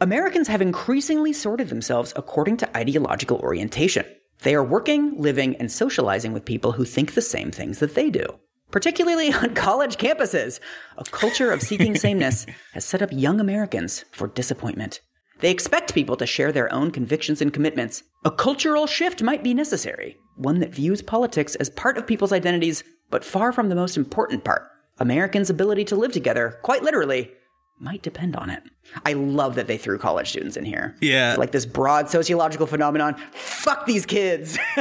Americans 0.00 0.48
have 0.48 0.60
increasingly 0.60 1.32
sorted 1.32 1.68
themselves 1.68 2.12
according 2.16 2.56
to 2.58 2.76
ideological 2.76 3.38
orientation. 3.38 4.04
They 4.40 4.54
are 4.54 4.64
working, 4.64 5.16
living, 5.16 5.54
and 5.56 5.70
socializing 5.70 6.32
with 6.32 6.44
people 6.44 6.72
who 6.72 6.84
think 6.84 7.14
the 7.14 7.22
same 7.22 7.52
things 7.52 7.78
that 7.78 7.94
they 7.94 8.10
do. 8.10 8.26
Particularly 8.72 9.32
on 9.32 9.54
college 9.54 9.98
campuses, 9.98 10.58
a 10.98 11.04
culture 11.04 11.52
of 11.52 11.62
seeking 11.62 11.94
sameness 12.06 12.46
has 12.72 12.84
set 12.84 13.02
up 13.02 13.10
young 13.12 13.38
Americans 13.38 14.04
for 14.10 14.26
disappointment. 14.26 15.00
They 15.40 15.50
expect 15.50 15.94
people 15.94 16.16
to 16.16 16.26
share 16.26 16.52
their 16.52 16.72
own 16.72 16.90
convictions 16.90 17.42
and 17.42 17.52
commitments. 17.52 18.02
A 18.24 18.30
cultural 18.30 18.86
shift 18.86 19.22
might 19.22 19.44
be 19.44 19.54
necessary, 19.54 20.16
one 20.36 20.60
that 20.60 20.74
views 20.74 21.02
politics 21.02 21.54
as 21.56 21.68
part 21.68 21.98
of 21.98 22.06
people's 22.06 22.32
identities, 22.32 22.82
but 23.10 23.24
far 23.24 23.52
from 23.52 23.68
the 23.68 23.74
most 23.74 23.96
important 23.96 24.42
part 24.42 24.68
Americans' 24.98 25.50
ability 25.50 25.84
to 25.84 25.96
live 25.96 26.12
together, 26.12 26.58
quite 26.62 26.82
literally, 26.82 27.32
might 27.82 28.02
depend 28.02 28.36
on 28.36 28.48
it. 28.48 28.62
I 29.04 29.12
love 29.14 29.54
that 29.56 29.66
they 29.66 29.76
threw 29.76 29.98
college 29.98 30.28
students 30.30 30.56
in 30.56 30.64
here. 30.64 30.96
Yeah. 31.00 31.34
Like 31.38 31.50
this 31.52 31.66
broad 31.66 32.08
sociological 32.10 32.66
phenomenon. 32.66 33.14
Fuck 33.32 33.86
these 33.86 34.06
kids. 34.06 34.58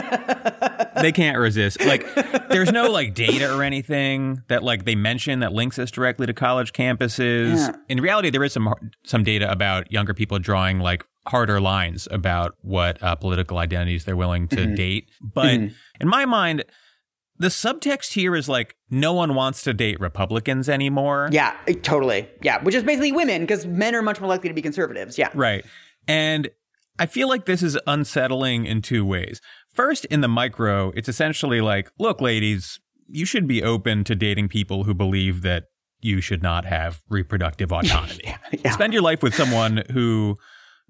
they 1.01 1.11
can't 1.11 1.37
resist. 1.37 1.83
Like, 1.83 2.05
there's 2.49 2.71
no 2.71 2.91
like 2.91 3.13
data 3.13 3.55
or 3.55 3.63
anything 3.63 4.43
that 4.49 4.63
like 4.63 4.85
they 4.85 4.95
mention 4.95 5.39
that 5.39 5.53
links 5.53 5.79
us 5.79 5.91
directly 5.91 6.27
to 6.27 6.33
college 6.33 6.73
campuses. 6.73 7.55
Yeah. 7.55 7.75
In 7.89 8.01
reality, 8.01 8.29
there 8.29 8.43
is 8.43 8.53
some 8.53 8.73
some 9.03 9.23
data 9.23 9.49
about 9.51 9.91
younger 9.91 10.13
people 10.13 10.39
drawing 10.39 10.79
like 10.79 11.05
harder 11.27 11.61
lines 11.61 12.07
about 12.11 12.55
what 12.61 13.01
uh, 13.03 13.15
political 13.15 13.57
identities 13.59 14.05
they're 14.05 14.15
willing 14.15 14.47
to 14.49 14.55
Mm-hmm. 14.57 14.75
date. 14.75 15.09
But 15.21 15.53
in 15.55 15.73
my 16.03 16.25
mind, 16.25 16.65
the 17.41 17.47
subtext 17.47 18.13
here 18.13 18.35
is 18.35 18.47
like 18.47 18.75
no 18.89 19.13
one 19.13 19.33
wants 19.33 19.63
to 19.63 19.73
date 19.73 19.99
Republicans 19.99 20.69
anymore. 20.69 21.27
yeah, 21.31 21.55
totally. 21.81 22.29
Yeah, 22.43 22.61
which 22.63 22.75
is 22.75 22.83
basically 22.83 23.11
women 23.11 23.41
because 23.41 23.65
men 23.65 23.95
are 23.95 24.01
much 24.03 24.19
more 24.21 24.29
likely 24.29 24.49
to 24.49 24.53
be 24.55 24.61
conservatives. 24.61 25.17
Yeah. 25.17 25.29
Right. 25.33 25.65
And 26.07 26.49
I 26.99 27.07
feel 27.07 27.27
like 27.27 27.45
this 27.45 27.63
is 27.63 27.79
unsettling 27.87 28.65
in 28.65 28.81
two 28.83 29.03
ways. 29.03 29.41
First, 29.73 30.05
in 30.05 30.21
the 30.21 30.27
micro, 30.27 30.91
it's 30.95 31.09
essentially 31.09 31.61
like, 31.61 31.89
look, 31.97 32.21
ladies, 32.21 32.79
you 33.07 33.25
should 33.25 33.47
be 33.47 33.63
open 33.63 34.03
to 34.03 34.13
dating 34.15 34.49
people 34.49 34.83
who 34.83 34.93
believe 34.93 35.41
that 35.41 35.63
you 35.99 36.21
should 36.21 36.43
not 36.43 36.65
have 36.65 37.01
reproductive 37.09 37.71
autonomy. 37.73 38.35
yeah. 38.63 38.71
Spend 38.71 38.93
your 38.93 39.01
life 39.01 39.23
with 39.23 39.33
someone 39.33 39.83
who 39.91 40.37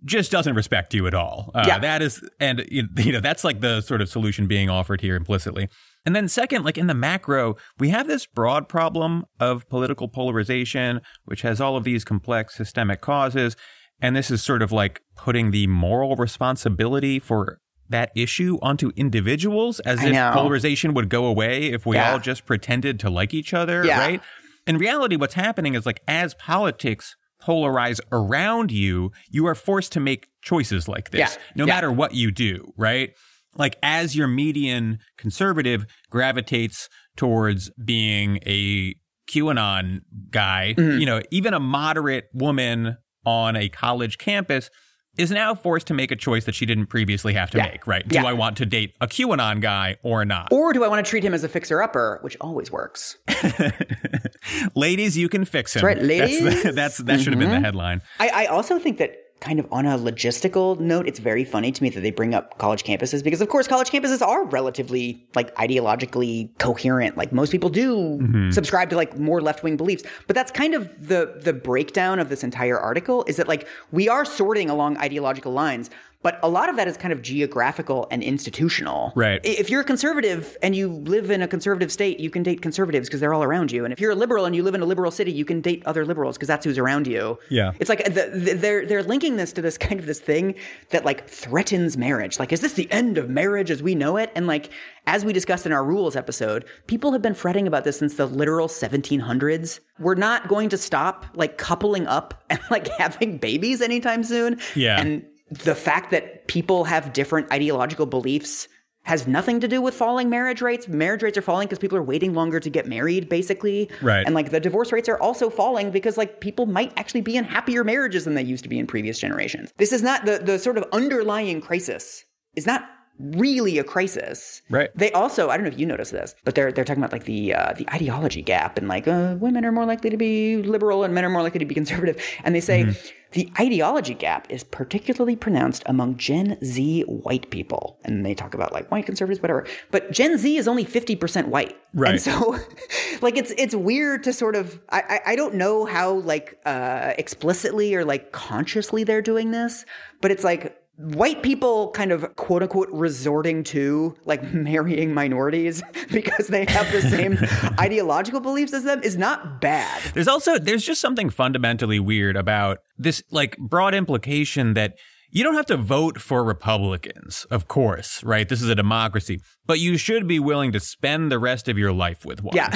just 0.04 0.32
doesn't 0.32 0.56
respect 0.56 0.94
you 0.94 1.08
at 1.08 1.14
all. 1.14 1.52
Uh, 1.56 1.64
Yeah. 1.68 1.80
That 1.80 2.02
is, 2.02 2.28
and 2.40 2.66
you 2.70 3.12
know, 3.14 3.20
that's 3.22 3.44
like 3.46 3.62
the 3.62 3.80
sort 3.82 4.02
of 4.02 4.10
solution 4.10 4.48
being 4.48 4.70
offered 4.70 5.00
here 5.00 5.16
implicitly. 5.16 5.70
And 6.06 6.16
then 6.16 6.28
second, 6.28 6.64
like 6.66 6.78
in 6.78 6.88
the 6.88 6.96
macro, 6.96 7.56
we 7.80 7.90
have 7.90 8.08
this 8.08 8.26
broad 8.26 8.68
problem 8.68 9.26
of 9.40 9.70
political 9.70 10.08
polarization, 10.08 11.02
which 11.26 11.44
has 11.44 11.62
all 11.62 11.76
of 11.78 11.84
these 11.84 12.04
complex 12.04 12.56
systemic 12.56 13.02
causes. 13.02 13.56
And 14.02 14.16
this 14.16 14.32
is 14.32 14.44
sort 14.44 14.64
of 14.64 14.72
like 14.72 15.02
putting 15.16 15.52
the 15.52 15.68
moral 15.68 16.16
responsibility 16.16 17.20
for 17.20 17.60
that 17.90 18.12
issue 18.16 18.58
onto 18.62 18.92
individuals 18.96 19.80
as 19.82 20.00
I 20.00 20.08
if 20.08 20.14
know. 20.14 20.32
polarization 20.34 20.94
would 20.96 21.10
go 21.10 21.26
away 21.26 21.66
if 21.68 21.86
we 21.86 21.98
Yeah. 21.98 22.14
all 22.14 22.20
just 22.20 22.46
pretended 22.46 23.00
to 23.02 23.10
like 23.10 23.34
each 23.34 23.54
other, 23.54 23.86
Yeah. 23.86 24.00
right? 24.00 24.22
In 24.66 24.78
reality, 24.78 25.18
what's 25.18 25.34
happening 25.36 25.76
is 25.76 25.86
like 25.86 26.02
as 26.08 26.34
politics 26.36 27.16
polarize 27.44 28.00
around 28.12 28.72
you, 28.72 29.12
you 29.30 29.46
are 29.48 29.56
forced 29.56 29.92
to 29.92 30.00
make 30.00 30.28
choices 30.42 30.88
like 30.88 31.10
this, 31.12 31.20
Yeah. 31.38 31.42
no 31.56 31.66
matter 31.66 31.92
what 31.92 32.14
you 32.16 32.32
do, 32.32 32.72
right? 32.78 33.12
Like 33.56 33.78
as 33.84 34.16
your 34.16 34.28
median 34.28 35.00
conservative 35.18 35.86
gravitates 36.10 36.88
towards 37.18 37.70
being 37.84 38.38
a 38.46 38.96
QAnon 39.30 40.02
guy, 40.30 40.74
Mm-hmm. 40.78 41.00
you 41.00 41.06
know, 41.06 41.22
even 41.32 41.54
a 41.54 41.60
moderate 41.60 42.26
woman 42.34 42.98
on 43.26 43.56
a 43.56 43.70
college 43.70 44.18
campus 44.18 44.70
is 45.18 45.30
now 45.30 45.54
forced 45.54 45.88
to 45.88 45.94
make 45.94 46.10
a 46.10 46.16
choice 46.16 46.46
that 46.46 46.56
she 46.56 46.66
didn't 46.66 46.86
previously 46.88 47.34
have 47.34 47.52
to 47.52 47.58
Yeah. 47.58 47.68
make, 47.68 47.86
right? 47.86 48.08
Do 48.08 48.16
Yeah. 48.16 48.26
I 48.26 48.32
want 48.34 48.56
to 48.58 48.66
date 48.66 48.94
a 49.02 49.08
QAnon 49.08 49.60
guy 49.62 49.98
or 50.04 50.24
not? 50.24 50.48
Or 50.54 50.72
do 50.72 50.86
I 50.86 50.88
want 50.88 51.06
to 51.06 51.10
treat 51.10 51.22
him 51.24 51.34
as 51.34 51.44
a 51.44 51.50
fixer 51.50 51.82
upper, 51.82 52.20
which 52.22 52.38
always 52.40 52.72
works? 52.72 53.18
ladies, 54.76 55.18
you 55.18 55.30
can 55.30 55.46
fix 55.46 55.76
him. 55.76 55.84
right, 55.86 55.98
That's, 55.98 56.08
ladies. 56.08 56.64
the, 56.64 56.72
that's 56.72 56.98
that 57.00 57.20
should 57.20 57.34
have 57.34 57.40
been 57.40 57.50
the 57.52 57.60
headline. 57.60 58.02
I, 58.20 58.30
I 58.30 58.46
also 58.48 58.80
think 58.80 58.98
that 59.00 59.16
kind 59.42 59.60
of 59.60 59.68
on 59.72 59.88
a 59.88 59.98
logistical 59.98 60.80
note, 60.80 61.08
it's 61.08 61.20
very 61.20 61.44
funny 61.44 61.72
to 61.72 61.84
me 61.84 61.90
that 61.90 62.02
they 62.02 62.12
bring 62.12 62.34
up 62.34 62.58
college 62.60 62.84
campuses 62.84 63.24
because, 63.24 63.42
of 63.42 63.50
course, 63.50 63.68
college 63.68 63.90
campuses 63.90 64.22
are 64.26 64.46
relatively 64.46 65.26
like 65.36 65.54
ideologically 65.56 66.56
coherent. 66.60 67.18
Like 67.18 67.34
most 67.34 67.52
people 67.52 67.70
do 67.70 67.96
mm-hmm. 67.96 68.52
subscribe 68.52 68.92
to 68.92 68.96
like 68.96 69.18
more 69.18 69.42
left 69.42 69.64
wing 69.64 69.78
beliefs, 69.78 70.04
but 70.28 70.36
that's 70.36 70.52
kind 70.52 70.76
of 70.76 71.08
the 71.08 71.40
the 71.42 71.54
breakdown 71.54 72.20
of 72.20 72.30
this 72.30 72.44
entire 72.44 72.80
article 72.80 73.26
is 73.28 73.38
that 73.38 73.48
like 73.48 73.68
we 73.92 74.08
are 74.08 74.24
sorting 74.24 74.70
along 74.70 74.98
ideological 74.98 75.52
lines. 75.52 75.90
But 76.24 76.40
a 76.44 76.50
lot 76.50 76.70
of 76.70 76.76
that 76.76 76.88
is 76.88 76.98
kind 76.98 77.12
of 77.12 77.22
geographical 77.22 78.08
and 78.12 78.22
institutional. 78.22 79.12
Right. 79.16 79.42
If 79.44 79.70
you're 79.70 79.82
a 79.82 79.86
conservative 79.86 80.56
and 80.62 80.76
you 80.76 80.90
live 80.90 81.32
in 81.32 81.42
a 81.42 81.48
conservative 81.48 81.92
state, 81.92 82.20
you 82.20 82.30
can 82.30 82.44
date 82.44 82.62
conservatives 82.62 83.08
because 83.08 83.20
they're 83.20 83.34
all 83.34 83.44
around 83.44 83.72
you. 83.72 83.84
And 83.84 83.92
if 83.92 84.00
you're 84.00 84.12
a 84.12 84.16
liberal 84.16 84.46
and 84.46 84.56
you 84.56 84.62
live 84.62 84.76
in 84.76 84.82
a 84.82 84.86
liberal 84.86 85.10
city, 85.10 85.32
you 85.32 85.46
can 85.46 85.62
date 85.62 85.82
other 85.86 86.06
liberals 86.06 86.38
because 86.38 86.48
that's 86.48 86.64
who's 86.64 86.78
around 86.78 87.08
you. 87.08 87.40
Yeah. 87.50 87.72
It's 87.80 87.90
like 87.90 88.08
uh, 88.08 88.12
the, 88.12 88.32
the, 88.34 88.54
they're 88.54 88.86
they're 88.86 89.04
linking 89.04 89.38
this 89.38 89.52
to 89.54 89.62
this 89.62 89.78
kind 89.80 90.00
of 90.00 90.06
this 90.06 90.20
thing 90.20 90.56
that 90.90 91.06
like 91.06 91.28
threatens 91.28 91.98
marriage. 91.98 92.40
Like, 92.40 92.52
is 92.52 92.62
this 92.62 92.74
the 92.74 92.92
end 92.92 93.18
of 93.18 93.30
marriage 93.30 93.72
as 93.72 93.82
we 93.82 93.96
know 93.96 94.18
it? 94.18 94.32
And 94.36 94.46
like, 94.46 94.70
as 95.08 95.26
we 95.26 95.34
discussed 95.34 95.66
in 95.66 95.72
our 95.72 95.84
rules 95.84 96.16
episode, 96.16 96.66
people 96.86 97.12
have 97.14 97.22
been 97.22 97.34
fretting 97.34 97.68
about 97.68 97.84
this 97.84 97.98
since 97.98 98.16
the 98.16 98.28
literal 98.28 98.68
1700s. 98.68 99.80
We're 100.00 100.16
not 100.16 100.48
going 100.48 100.70
to 100.70 100.78
stop 100.78 101.26
like 101.34 101.58
coupling 101.58 102.06
up 102.06 102.44
and 102.50 102.60
like 102.70 102.88
having 102.90 103.38
babies 103.40 103.82
anytime 103.82 104.24
soon. 104.24 104.60
Yeah. 104.76 105.00
And 105.00 105.26
the 105.52 105.76
fact 105.76 106.12
that 106.12 106.48
people 106.48 106.86
have 106.86 107.14
different 107.14 107.52
ideological 107.52 108.06
beliefs 108.06 108.68
has 109.04 109.28
nothing 109.28 109.60
to 109.60 109.68
do 109.68 109.82
with 109.82 109.96
falling 109.96 110.30
marriage 110.30 110.62
rates. 110.62 110.88
Marriage 110.88 111.24
rates 111.24 111.38
are 111.38 111.42
falling 111.42 111.68
because 111.68 111.80
people 111.80 111.98
are 111.98 112.04
waiting 112.04 112.34
longer 112.34 112.60
to 112.60 112.70
get 112.70 112.88
married, 112.88 113.28
basically. 113.30 113.90
Right. 114.02 114.26
And 114.26 114.36
like 114.36 114.52
the 114.52 114.60
divorce 114.60 114.92
rates 114.92 115.10
are 115.10 115.20
also 115.20 115.50
falling 115.50 115.90
because 115.92 116.18
like 116.18 116.40
people 116.40 116.68
might 116.68 116.94
actually 116.98 117.22
be 117.22 117.36
in 117.36 117.44
happier 117.44 117.84
marriages 117.84 118.26
than 118.26 118.36
they 118.36 118.44
used 118.44 118.64
to 118.64 118.70
be 118.70 118.78
in 118.78 118.86
previous 118.86 119.20
generations. 119.20 119.74
This 119.78 119.92
is 119.92 120.04
not 120.04 120.26
the 120.26 120.38
the 120.38 120.60
sort 120.60 120.78
of 120.78 120.86
underlying 120.92 121.62
crisis 121.62 122.26
is 122.56 122.68
not 122.68 122.88
really 123.22 123.78
a 123.78 123.84
crisis. 123.84 124.62
Right. 124.70 124.90
They 124.96 125.12
also, 125.12 125.50
I 125.50 125.58
don't 125.58 125.66
know 125.66 125.72
if 125.72 125.80
you 125.80 125.86
noticed 125.86 126.12
this, 126.12 126.36
but 126.44 126.56
they're 126.56 126.72
they're 126.72 126.86
talking 126.86 127.02
about 127.02 127.12
like 127.12 127.26
the 127.26 127.54
uh, 127.54 127.74
the 127.74 127.90
ideology 127.94 128.42
gap 128.42 128.78
and 128.78 128.88
like 128.88 129.08
uh, 129.08 129.36
women 129.40 129.66
are 129.66 129.72
more 129.72 129.86
likely 129.86 130.10
to 130.10 130.18
be 130.18 130.58
liberal 130.58 131.04
and 131.04 131.14
men 131.14 131.26
are 131.26 131.30
more 131.30 131.42
likely 131.42 131.60
to 131.60 131.66
be 131.66 131.76
conservative, 131.76 132.22
and 132.44 132.56
they 132.56 132.62
say 132.62 132.96
the 133.32 133.52
ideology 133.60 134.14
gap 134.14 134.48
is 134.50 134.64
particularly 134.64 135.36
pronounced 135.36 135.84
among 135.86 136.18
Gen 136.18 136.58
Z 136.64 137.04
white 137.04 137.50
people, 137.50 137.98
and 138.04 138.26
they 138.26 138.34
talk 138.34 138.54
about 138.54 138.74
like 138.74 138.92
white 138.92 139.06
conservatives, 139.06 139.42
whatever. 139.42 139.66
But 139.90 140.12
Gen 140.12 140.38
Z 140.38 140.58
is 140.58 140.68
only 140.68 140.84
fifty 140.84 141.16
percent 141.16 141.48
white, 141.48 141.78
Right. 141.94 142.12
And 142.12 142.22
so, 142.22 142.58
like 143.22 143.38
it's 143.38 143.52
it's 143.58 143.76
weird 143.76 144.24
to 144.24 144.34
sort 144.34 144.56
of 144.56 144.80
I 144.90 145.02
I, 145.02 145.32
I 145.32 145.36
don't 145.36 145.56
know 145.56 145.86
how 145.86 146.14
like 146.14 146.60
uh, 146.66 147.14
explicitly 147.18 147.96
or 147.96 148.06
like 148.06 148.32
consciously 148.32 149.04
they're 149.04 149.22
doing 149.22 149.52
this, 149.52 149.86
but 150.22 150.32
it's 150.32 150.44
like 150.44 150.81
white 151.02 151.42
people 151.44 151.92
kind 151.92 152.12
of 152.12 152.36
quote 152.36 152.62
unquote 152.64 152.90
resorting 152.92 153.64
to 153.64 154.16
like 154.26 154.44
marrying 154.54 155.14
minorities 155.14 155.82
because 156.12 156.48
they 156.48 156.66
have 156.66 156.92
the 156.92 157.02
same 157.02 157.38
ideological 157.80 158.40
beliefs 158.40 158.74
as 158.74 158.84
them 158.84 159.02
is 159.04 159.18
not 159.18 159.62
bad. 159.62 160.02
There's 160.14 160.28
also 160.28 160.58
there's 160.60 160.86
just 160.86 161.02
something 161.02 161.30
fundamentally 161.30 162.00
weird 162.00 162.36
about 162.38 162.80
this 162.98 163.24
like 163.32 163.58
broad 163.58 163.94
implication 163.96 164.74
that 164.76 164.96
you 165.34 165.46
don't 165.46 165.56
have 165.56 165.66
to 165.68 165.78
vote 165.78 166.20
for 166.20 166.44
Republicans, 166.44 167.46
of 167.50 167.70
course, 167.70 168.22
right? 168.22 168.50
This 168.50 168.62
is 168.62 168.68
a 168.68 168.76
democracy, 168.76 169.40
but 169.66 169.80
you 169.80 169.96
should 169.98 170.28
be 170.28 170.40
willing 170.40 170.74
to 170.74 170.80
spend 170.82 171.32
the 171.32 171.40
rest 171.40 171.70
of 171.70 171.78
your 171.78 171.94
life 171.94 172.26
with 172.26 172.44
one. 172.44 172.54
Yeah. 172.54 172.68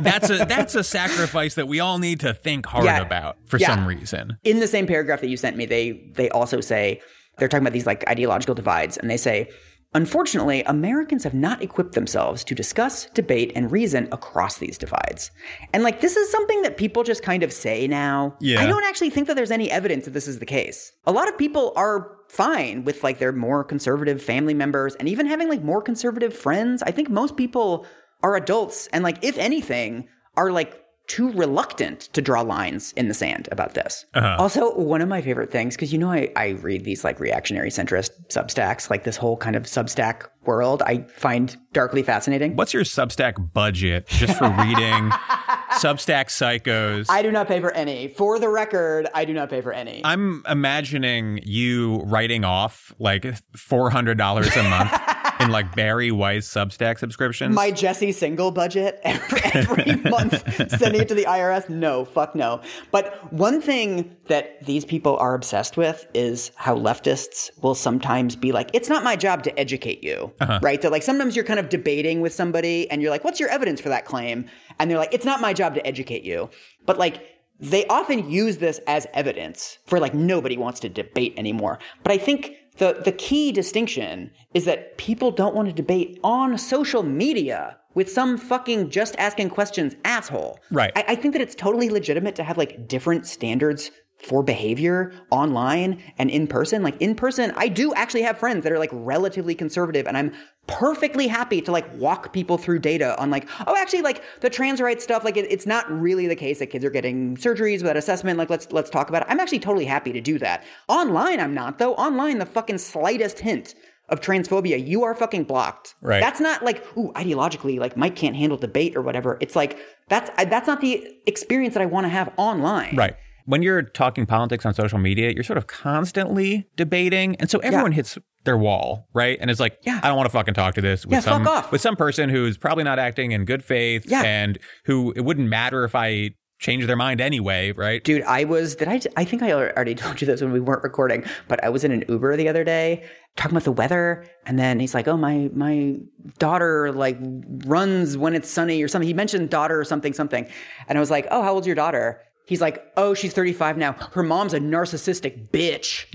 that's 0.00 0.28
a 0.28 0.44
that's 0.44 0.74
a 0.74 0.84
sacrifice 0.84 1.54
that 1.54 1.68
we 1.68 1.80
all 1.80 1.98
need 1.98 2.20
to 2.20 2.34
think 2.34 2.66
hard 2.66 2.84
Yeah. 2.84 3.00
about 3.00 3.38
for 3.46 3.56
Yeah. 3.58 3.74
some 3.74 3.86
reason. 3.86 4.36
in 4.44 4.60
the 4.60 4.66
same 4.68 4.86
paragraph 4.86 5.22
that 5.22 5.28
you 5.28 5.38
sent 5.38 5.56
me, 5.56 5.64
they 5.64 6.10
they 6.14 6.28
also 6.28 6.60
say 6.60 7.00
they're 7.38 7.48
talking 7.48 7.66
about 7.66 7.72
these 7.72 7.86
like 7.86 8.08
ideological 8.08 8.54
divides, 8.54 8.96
and 8.96 9.10
they 9.10 9.16
say, 9.16 9.50
unfortunately, 9.94 10.62
Americans 10.64 11.24
have 11.24 11.34
not 11.34 11.62
equipped 11.62 11.94
themselves 11.94 12.44
to 12.44 12.54
discuss, 12.54 13.06
debate, 13.10 13.52
and 13.54 13.72
reason 13.72 14.08
across 14.12 14.58
these 14.58 14.78
divides. 14.78 15.30
And 15.72 15.82
like 15.82 16.00
this 16.00 16.16
is 16.16 16.30
something 16.30 16.62
that 16.62 16.76
people 16.76 17.02
just 17.02 17.22
kind 17.22 17.42
of 17.42 17.52
say 17.52 17.86
now. 17.86 18.36
Yeah. 18.40 18.60
I 18.60 18.66
don't 18.66 18.84
actually 18.84 19.10
think 19.10 19.26
that 19.28 19.34
there's 19.34 19.50
any 19.50 19.70
evidence 19.70 20.04
that 20.04 20.12
this 20.12 20.28
is 20.28 20.38
the 20.38 20.46
case. 20.46 20.92
A 21.06 21.12
lot 21.12 21.28
of 21.28 21.38
people 21.38 21.72
are 21.76 22.16
fine 22.28 22.84
with 22.84 23.02
like 23.04 23.18
their 23.18 23.32
more 23.32 23.64
conservative 23.64 24.20
family 24.22 24.54
members 24.54 24.94
and 24.96 25.08
even 25.08 25.26
having 25.26 25.48
like 25.48 25.62
more 25.62 25.80
conservative 25.80 26.36
friends. 26.36 26.82
I 26.82 26.90
think 26.90 27.08
most 27.08 27.36
people 27.36 27.86
are 28.22 28.34
adults 28.34 28.88
and 28.88 29.04
like 29.04 29.22
if 29.22 29.38
anything 29.38 30.08
are 30.36 30.50
like 30.50 30.82
too 31.06 31.32
reluctant 31.32 32.00
to 32.12 32.20
draw 32.20 32.40
lines 32.40 32.92
in 32.92 33.08
the 33.08 33.14
sand 33.14 33.48
about 33.52 33.74
this. 33.74 34.04
Uh-huh. 34.14 34.36
Also, 34.38 34.74
one 34.76 35.00
of 35.00 35.08
my 35.08 35.20
favorite 35.20 35.50
things, 35.50 35.76
because 35.76 35.92
you 35.92 35.98
know 35.98 36.10
I, 36.10 36.32
I 36.36 36.48
read 36.50 36.84
these 36.84 37.04
like 37.04 37.20
reactionary 37.20 37.70
centrist 37.70 38.10
substacks, 38.28 38.90
like 38.90 39.04
this 39.04 39.16
whole 39.16 39.36
kind 39.36 39.56
of 39.56 39.64
substack 39.64 40.28
world, 40.46 40.82
I 40.82 41.02
find 41.02 41.56
darkly 41.72 42.02
fascinating. 42.02 42.56
What's 42.56 42.72
your 42.72 42.84
Substack 42.84 43.52
budget 43.52 44.06
just 44.06 44.38
for 44.38 44.48
reading 44.48 45.10
Substack 45.72 46.26
psychos? 46.26 47.06
I 47.08 47.22
do 47.22 47.30
not 47.30 47.48
pay 47.48 47.60
for 47.60 47.72
any. 47.72 48.08
For 48.08 48.38
the 48.38 48.48
record, 48.48 49.08
I 49.14 49.24
do 49.24 49.34
not 49.34 49.50
pay 49.50 49.60
for 49.60 49.72
any. 49.72 50.02
I'm 50.04 50.42
imagining 50.48 51.40
you 51.42 51.98
writing 52.04 52.44
off 52.44 52.94
like 52.98 53.22
$400 53.56 54.16
a 54.16 54.68
month 54.68 54.92
like 55.50 55.74
Bari 55.74 56.10
Weiss 56.10 56.48
Substack 56.48 56.98
subscriptions. 56.98 57.54
my 57.54 57.70
Jesse 57.70 58.10
Singal 58.10 58.52
budget 58.52 59.00
every, 59.04 59.40
every 59.42 59.96
month, 60.10 60.42
sending 60.78 61.00
it 61.00 61.08
to 61.08 61.14
the 61.14 61.24
IRS. 61.24 61.68
No, 61.68 62.04
fuck 62.04 62.34
no. 62.34 62.60
But 62.90 63.32
one 63.32 63.60
thing 63.60 64.16
that 64.26 64.64
these 64.64 64.84
people 64.84 65.16
are 65.18 65.34
obsessed 65.34 65.76
with 65.76 66.06
is 66.14 66.50
how 66.56 66.76
leftists 66.76 67.50
will 67.62 67.74
sometimes 67.74 68.36
be 68.36 68.52
like, 68.52 68.70
it's 68.72 68.88
not 68.88 69.04
my 69.04 69.16
job 69.16 69.42
to 69.44 69.58
educate 69.58 70.02
you, 70.02 70.32
uh-huh. 70.40 70.60
right? 70.62 70.80
They're 70.80 70.90
like, 70.90 71.02
sometimes 71.02 71.36
you're 71.36 71.44
kind 71.44 71.60
of 71.60 71.68
debating 71.68 72.20
with 72.20 72.32
somebody 72.32 72.90
and 72.90 73.02
you're 73.02 73.10
like, 73.10 73.24
what's 73.24 73.40
your 73.40 73.48
evidence 73.48 73.80
for 73.80 73.88
that 73.88 74.04
claim? 74.04 74.46
And 74.78 74.90
they're 74.90 74.98
like, 74.98 75.14
it's 75.14 75.24
not 75.24 75.40
my 75.40 75.52
job 75.52 75.74
to 75.74 75.86
educate 75.86 76.24
you. 76.24 76.50
But 76.84 76.98
like, 76.98 77.24
they 77.58 77.86
often 77.86 78.30
use 78.30 78.58
this 78.58 78.80
as 78.86 79.06
evidence 79.14 79.78
for 79.86 79.98
like 79.98 80.14
nobody 80.14 80.56
wants 80.56 80.80
to 80.80 80.88
debate 80.88 81.34
anymore. 81.36 81.78
But 82.02 82.12
I 82.12 82.18
think 82.18 82.52
the 82.78 83.00
the 83.04 83.12
key 83.12 83.52
distinction 83.52 84.30
is 84.54 84.64
that 84.64 84.96
people 84.98 85.30
don't 85.30 85.54
want 85.54 85.68
to 85.68 85.74
debate 85.74 86.18
on 86.22 86.56
social 86.58 87.02
media 87.02 87.78
with 87.94 88.10
some 88.10 88.36
fucking 88.36 88.90
just 88.90 89.16
asking 89.16 89.48
questions 89.48 89.96
asshole. 90.04 90.60
Right. 90.70 90.92
I, 90.94 91.04
I 91.08 91.14
think 91.14 91.32
that 91.32 91.40
it's 91.40 91.54
totally 91.54 91.88
legitimate 91.88 92.36
to 92.36 92.44
have 92.44 92.58
like 92.58 92.86
different 92.86 93.26
standards 93.26 93.90
for 94.18 94.42
behavior 94.42 95.12
online 95.30 96.02
and 96.18 96.30
in 96.30 96.46
person. 96.46 96.82
Like 96.82 97.00
in 97.00 97.14
person, 97.14 97.52
I 97.56 97.68
do 97.68 97.94
actually 97.94 98.22
have 98.22 98.38
friends 98.38 98.64
that 98.64 98.72
are 98.72 98.78
like 98.78 98.90
relatively 98.92 99.54
conservative 99.54 100.06
and 100.06 100.16
I'm 100.16 100.32
perfectly 100.66 101.28
happy 101.28 101.60
to 101.60 101.70
like 101.70 101.86
walk 101.94 102.32
people 102.32 102.58
through 102.58 102.80
data 102.80 103.18
on 103.20 103.30
like, 103.30 103.48
oh, 103.66 103.76
actually 103.76 104.02
like 104.02 104.22
the 104.40 104.50
trans 104.50 104.80
rights 104.80 105.04
stuff, 105.04 105.22
like 105.22 105.36
it, 105.36 105.46
it's 105.50 105.66
not 105.66 105.90
really 105.90 106.26
the 106.26 106.36
case 106.36 106.58
that 106.58 106.68
kids 106.68 106.84
are 106.84 106.90
getting 106.90 107.36
surgeries 107.36 107.82
without 107.82 107.96
assessment. 107.96 108.38
Like 108.38 108.50
let's, 108.50 108.72
let's 108.72 108.90
talk 108.90 109.08
about 109.08 109.22
it. 109.22 109.28
I'm 109.30 109.38
actually 109.38 109.60
totally 109.60 109.84
happy 109.84 110.12
to 110.12 110.20
do 110.20 110.38
that. 110.38 110.64
Online, 110.88 111.38
I'm 111.38 111.54
not 111.54 111.78
though. 111.78 111.94
Online, 111.94 112.38
the 112.38 112.46
fucking 112.46 112.78
slightest 112.78 113.40
hint 113.40 113.74
of 114.08 114.20
transphobia, 114.20 114.84
you 114.84 115.02
are 115.02 115.14
fucking 115.14 115.44
blocked. 115.44 115.94
Right. 116.00 116.20
That's 116.20 116.40
not 116.40 116.64
like, 116.64 116.84
ooh, 116.96 117.12
ideologically, 117.14 117.78
like 117.78 117.96
Mike 117.96 118.16
can't 118.16 118.36
handle 118.36 118.56
debate 118.56 118.96
or 118.96 119.02
whatever. 119.02 119.36
It's 119.40 119.56
like, 119.56 119.78
that's, 120.08 120.30
that's 120.44 120.66
not 120.66 120.80
the 120.80 121.04
experience 121.26 121.74
that 121.74 121.82
I 121.82 121.86
want 121.86 122.04
to 122.04 122.08
have 122.08 122.32
online. 122.36 122.94
Right. 122.96 123.16
When 123.46 123.62
you're 123.62 123.82
talking 123.82 124.26
politics 124.26 124.66
on 124.66 124.74
social 124.74 124.98
media, 124.98 125.30
you're 125.30 125.44
sort 125.44 125.56
of 125.56 125.66
constantly 125.66 126.68
debating. 126.76 127.36
And 127.36 127.48
so 127.50 127.58
everyone 127.60 127.92
hits 127.92 128.18
their 128.44 128.56
wall, 128.58 129.08
right? 129.14 129.38
And 129.40 129.50
it's 129.50 129.58
like, 129.60 129.78
Yeah. 129.82 130.00
I 130.02 130.08
don't 130.08 130.16
want 130.16 130.26
to 130.28 130.32
fucking 130.32 130.54
talk 130.54 130.74
to 130.74 130.80
this 130.80 131.04
with 131.06 131.12
Yeah, 131.14 131.20
some 131.20 131.44
fuck 131.44 131.52
off. 131.64 131.72
with 131.72 131.80
some 131.80 131.96
person 131.96 132.28
who's 132.28 132.56
probably 132.58 132.84
not 132.84 132.98
acting 132.98 133.32
in 133.32 133.44
good 133.44 133.64
faith 133.64 134.04
Yeah. 134.06 134.22
and 134.22 134.58
who 134.84 135.12
it 135.16 135.22
wouldn't 135.22 135.48
matter 135.48 135.84
if 135.84 135.94
I 135.94 136.30
change 136.58 136.86
their 136.86 136.96
mind 136.96 137.20
anyway, 137.20 137.70
right? 137.72 138.02
Dude, 138.02 138.22
I 138.22 138.44
was, 138.44 138.76
did 138.76 138.88
I, 138.88 139.00
I 139.16 139.24
think 139.24 139.42
I 139.42 139.52
already 139.52 139.94
told 140.02 140.20
you 140.20 140.26
this 140.26 140.40
when 140.40 140.52
we 140.52 140.60
weren't 140.60 140.82
recording, 140.82 141.22
but 141.48 141.62
I 141.62 141.68
was 141.68 141.84
in 141.84 141.92
an 141.92 142.04
Uber 142.08 142.36
the 142.36 142.48
other 142.48 142.64
day 142.64 143.04
talking 143.36 143.52
about 143.52 143.64
the 143.64 143.72
weather. 143.72 144.24
And 144.46 144.58
then 144.58 144.80
he's 144.80 144.94
like, 144.94 145.06
oh, 145.06 145.16
my, 145.18 145.50
my 145.54 145.96
daughter 146.38 146.92
like 146.92 147.18
runs 147.66 148.16
when 148.16 148.34
it's 148.34 148.50
sunny 148.50 148.82
or 148.82 148.88
something. 148.88 149.06
He 149.06 149.12
mentioned 149.14 149.50
daughter 149.50 149.78
or 149.78 149.84
something, 149.84 150.12
something. 150.14 150.48
And 150.88 150.96
I 150.96 151.00
was 151.00 151.10
like, 151.10 151.26
oh, 151.30 151.42
how 151.42 151.52
old's 151.52 151.66
your 151.66 151.76
daughter? 151.76 152.22
He's 152.46 152.60
like, 152.60 152.92
oh, 152.96 153.12
she's 153.12 153.32
35 153.32 153.76
now. 153.76 153.92
Her 154.12 154.22
mom's 154.22 154.54
a 154.54 154.60
narcissistic 154.60 155.50
bitch. 155.50 156.06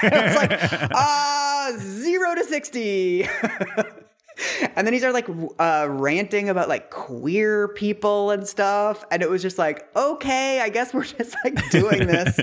I 0.00 0.26
was 0.26 0.36
like, 0.36 0.52
ah, 0.94 1.72
zero 1.78 2.34
to 2.36 2.44
60. 2.44 3.24
and 4.76 4.86
then 4.86 4.92
he 4.92 5.00
started 5.00 5.14
like 5.14 5.28
uh, 5.58 5.88
ranting 5.90 6.48
about 6.48 6.68
like 6.68 6.90
queer 6.90 7.68
people 7.68 8.30
and 8.30 8.46
stuff. 8.46 9.04
And 9.10 9.20
it 9.20 9.28
was 9.28 9.42
just 9.42 9.58
like, 9.58 9.84
okay, 9.96 10.60
I 10.60 10.68
guess 10.68 10.94
we're 10.94 11.04
just 11.04 11.34
like 11.44 11.70
doing 11.70 12.06
this. 12.06 12.38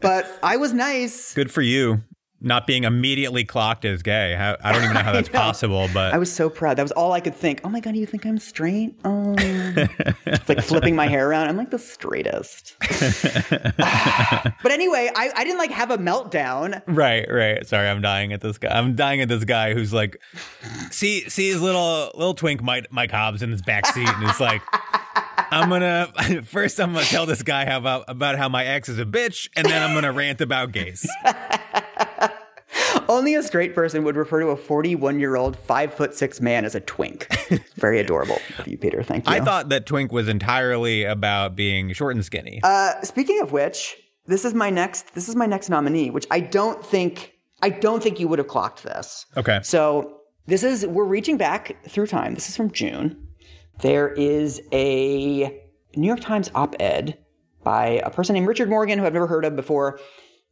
but 0.00 0.38
I 0.42 0.56
was 0.56 0.72
nice. 0.72 1.34
Good 1.34 1.52
for 1.52 1.60
you. 1.62 2.02
Not 2.42 2.66
being 2.66 2.84
immediately 2.84 3.44
clocked 3.44 3.84
as 3.84 4.02
gay. 4.02 4.34
I 4.34 4.72
don't 4.72 4.82
even 4.82 4.94
know 4.94 5.02
how 5.02 5.12
that's 5.12 5.28
possible, 5.28 5.90
but 5.92 6.14
I 6.14 6.16
was 6.16 6.32
so 6.32 6.48
proud. 6.48 6.78
That 6.78 6.82
was 6.84 6.92
all 6.92 7.12
I 7.12 7.20
could 7.20 7.34
think. 7.34 7.60
Oh 7.64 7.68
my 7.68 7.80
God, 7.80 7.94
you 7.94 8.06
think 8.06 8.24
I'm 8.24 8.38
straight? 8.38 8.98
Oh. 9.04 9.19
It's 9.76 10.48
like 10.48 10.62
flipping 10.62 10.96
my 10.96 11.06
hair 11.06 11.28
around. 11.28 11.48
I'm 11.48 11.56
like 11.56 11.70
the 11.70 11.78
straightest. 11.78 12.76
but 14.62 14.72
anyway, 14.72 15.10
I, 15.14 15.30
I 15.34 15.44
didn't 15.44 15.58
like 15.58 15.70
have 15.70 15.90
a 15.90 15.98
meltdown. 15.98 16.82
Right, 16.86 17.26
right. 17.30 17.66
Sorry, 17.66 17.88
I'm 17.88 18.00
dying 18.00 18.32
at 18.32 18.40
this 18.40 18.58
guy. 18.58 18.76
I'm 18.76 18.94
dying 18.96 19.20
at 19.20 19.28
this 19.28 19.44
guy 19.44 19.74
who's 19.74 19.92
like, 19.92 20.20
see, 20.90 21.28
see 21.28 21.48
his 21.48 21.60
little 21.60 22.10
little 22.14 22.34
twink 22.34 22.62
Mike, 22.62 22.88
Mike 22.90 23.10
Hobbs 23.10 23.42
in 23.42 23.50
his 23.50 23.62
back 23.62 23.86
seat, 23.86 24.08
and 24.08 24.28
it's 24.28 24.40
like, 24.40 24.62
I'm 25.50 25.68
gonna 25.68 26.12
first 26.44 26.80
I'm 26.80 26.92
gonna 26.92 27.04
tell 27.04 27.26
this 27.26 27.42
guy 27.42 27.64
how 27.64 27.78
about 27.78 28.04
about 28.08 28.38
how 28.38 28.48
my 28.48 28.64
ex 28.64 28.88
is 28.88 28.98
a 28.98 29.04
bitch, 29.04 29.48
and 29.56 29.66
then 29.66 29.82
I'm 29.82 29.94
gonna 29.94 30.12
rant 30.12 30.40
about 30.40 30.72
gays. 30.72 31.08
Only 33.10 33.34
a 33.34 33.42
straight 33.42 33.74
person 33.74 34.04
would 34.04 34.14
refer 34.16 34.38
to 34.38 34.46
a 34.50 34.56
41 34.56 35.18
year 35.18 35.34
old, 35.34 35.58
five 35.58 35.92
foot 35.92 36.14
six 36.14 36.40
man 36.40 36.64
as 36.64 36.76
a 36.76 36.80
twink. 36.80 37.26
Very 37.74 37.98
adorable 37.98 38.38
of 38.56 38.68
you, 38.68 38.78
Peter. 38.78 39.02
Thank 39.02 39.28
you. 39.28 39.34
I 39.34 39.40
thought 39.40 39.68
that 39.70 39.84
twink 39.84 40.12
was 40.12 40.28
entirely 40.28 41.02
about 41.02 41.56
being 41.56 41.92
short 41.92 42.14
and 42.14 42.24
skinny. 42.24 42.60
Uh, 42.62 43.00
speaking 43.02 43.40
of 43.40 43.50
which, 43.50 43.96
this 44.26 44.44
is 44.44 44.54
my 44.54 44.70
next. 44.70 45.12
This 45.16 45.28
is 45.28 45.34
my 45.34 45.46
next 45.46 45.68
nominee, 45.68 46.10
which 46.10 46.24
I 46.30 46.38
don't 46.38 46.86
think. 46.86 47.32
I 47.60 47.70
don't 47.70 48.00
think 48.00 48.20
you 48.20 48.28
would 48.28 48.38
have 48.38 48.46
clocked 48.46 48.84
this. 48.84 49.26
okay, 49.36 49.58
So 49.64 50.20
this 50.46 50.62
is 50.62 50.86
we're 50.86 51.04
reaching 51.04 51.36
back 51.36 51.84
through 51.88 52.06
time. 52.06 52.34
This 52.34 52.48
is 52.48 52.56
from 52.56 52.70
June. 52.70 53.26
There 53.80 54.08
is 54.08 54.62
a 54.72 55.60
New 55.96 56.06
York 56.06 56.20
Times 56.20 56.48
op-ed 56.54 57.18
by 57.64 58.00
a 58.04 58.10
person 58.10 58.34
named 58.34 58.46
Richard 58.46 58.70
Morgan 58.70 59.00
who 59.00 59.04
I've 59.04 59.12
never 59.12 59.26
heard 59.26 59.44
of 59.44 59.56
before, 59.56 59.98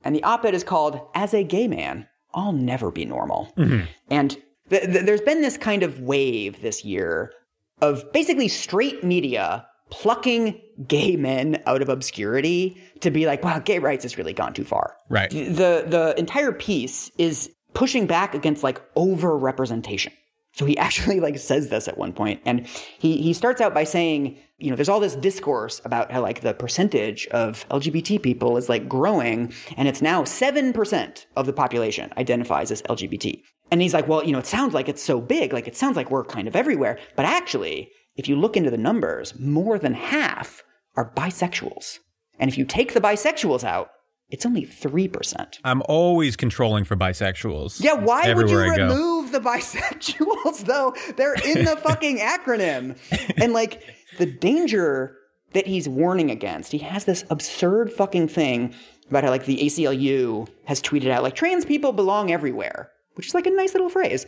and 0.02 0.12
the 0.12 0.24
op-ed 0.24 0.54
is 0.54 0.64
called 0.64 1.00
"As 1.14 1.32
a 1.32 1.44
Gay 1.44 1.68
Man, 1.68 2.08
I'll 2.38 2.52
Never 2.52 2.90
Be 2.90 3.04
Normal." 3.04 3.52
Mm-hmm. 3.56 3.84
And 4.10 4.30
th- 4.70 4.84
th- 4.84 5.04
there's 5.04 5.20
been 5.20 5.42
this 5.42 5.56
kind 5.56 5.82
of 5.82 6.00
wave 6.00 6.62
this 6.62 6.84
year 6.84 7.32
of 7.80 8.12
basically 8.12 8.48
straight 8.48 9.04
media 9.04 9.66
plucking 9.90 10.60
gay 10.86 11.16
men 11.16 11.62
out 11.66 11.80
of 11.80 11.88
obscurity 11.88 12.76
to 13.00 13.10
be 13.10 13.24
like, 13.26 13.42
wow, 13.42 13.58
gay 13.58 13.78
rights 13.78 14.02
has 14.04 14.18
really 14.18 14.34
gone 14.34 14.52
too 14.52 14.64
far. 14.64 14.96
right. 15.08 15.30
The 15.30 15.84
the 15.86 16.14
entire 16.18 16.52
piece 16.52 17.10
is 17.18 17.50
pushing 17.74 18.06
back 18.06 18.34
against 18.34 18.62
like 18.62 18.80
over 18.96 19.36
representation. 19.36 20.12
So 20.58 20.66
he 20.66 20.76
actually 20.86 21.20
like 21.20 21.38
says 21.38 21.68
this 21.68 21.88
at 21.88 21.96
one 21.96 22.12
point, 22.12 22.42
and 22.44 22.66
he 22.98 23.22
he 23.22 23.32
starts 23.32 23.60
out 23.60 23.72
by 23.72 23.84
saying, 23.84 24.38
you 24.58 24.70
know, 24.70 24.76
there's 24.76 24.88
all 24.88 25.00
this 25.00 25.14
discourse 25.14 25.80
about 25.84 26.10
how 26.10 26.20
like 26.20 26.40
the 26.40 26.52
percentage 26.52 27.26
of 27.28 27.66
LGBT 27.68 28.20
people 28.20 28.56
is 28.56 28.68
like 28.68 28.88
growing, 28.88 29.52
and 29.76 29.88
it's 29.88 30.02
now 30.02 30.24
seven 30.24 30.72
percent 30.72 31.26
of 31.36 31.46
the 31.46 31.52
population 31.52 32.12
identifies 32.16 32.70
as 32.70 32.82
LGBT. 32.82 33.40
And 33.70 33.82
he's 33.82 33.94
like, 33.94 34.08
well, 34.08 34.24
you 34.24 34.32
know, 34.32 34.38
it 34.38 34.46
sounds 34.46 34.74
like 34.74 34.88
it's 34.88 35.02
so 35.02 35.20
big, 35.20 35.52
like 35.52 35.68
it 35.68 35.76
sounds 35.76 35.96
like 35.96 36.10
we're 36.10 36.24
kind 36.24 36.48
of 36.48 36.56
everywhere, 36.56 36.98
but 37.16 37.26
actually, 37.26 37.90
if 38.16 38.26
you 38.26 38.34
look 38.34 38.56
into 38.56 38.70
the 38.70 38.78
numbers, 38.78 39.38
more 39.38 39.78
than 39.78 39.94
half 39.94 40.64
are 40.96 41.12
bisexuals. 41.14 41.98
And 42.38 42.50
if 42.50 42.56
you 42.56 42.64
take 42.64 42.94
the 42.94 43.00
bisexuals 43.00 43.64
out, 43.64 43.90
it's 44.30 44.44
only 44.44 44.66
3%. 44.66 45.58
I'm 45.64 45.82
always 45.88 46.36
controlling 46.36 46.84
for 46.84 46.96
bisexuals. 46.96 47.82
Yeah, 47.82 47.94
why 47.94 48.32
would 48.34 48.50
you 48.50 48.60
everywhere 48.60 48.72
I 48.72 48.76
go. 48.76 48.88
remove 48.88 49.32
the 49.32 49.40
bisexuals 49.40 50.64
though? 50.66 50.94
They're 51.16 51.34
in 51.34 51.64
the 51.64 51.76
fucking 51.82 52.18
acronym. 52.18 52.96
And 53.40 53.52
like 53.52 53.82
the 54.18 54.26
danger 54.26 55.16
that 55.54 55.66
he's 55.66 55.88
warning 55.88 56.30
against, 56.30 56.72
he 56.72 56.78
has 56.78 57.06
this 57.06 57.24
absurd 57.30 57.90
fucking 57.90 58.28
thing 58.28 58.74
about 59.08 59.24
how 59.24 59.30
like 59.30 59.46
the 59.46 59.58
ACLU 59.58 60.46
has 60.66 60.82
tweeted 60.82 61.10
out 61.10 61.22
like 61.22 61.34
trans 61.34 61.64
people 61.64 61.92
belong 61.92 62.30
everywhere, 62.30 62.90
which 63.14 63.28
is 63.28 63.34
like 63.34 63.46
a 63.46 63.50
nice 63.50 63.72
little 63.72 63.88
phrase. 63.88 64.26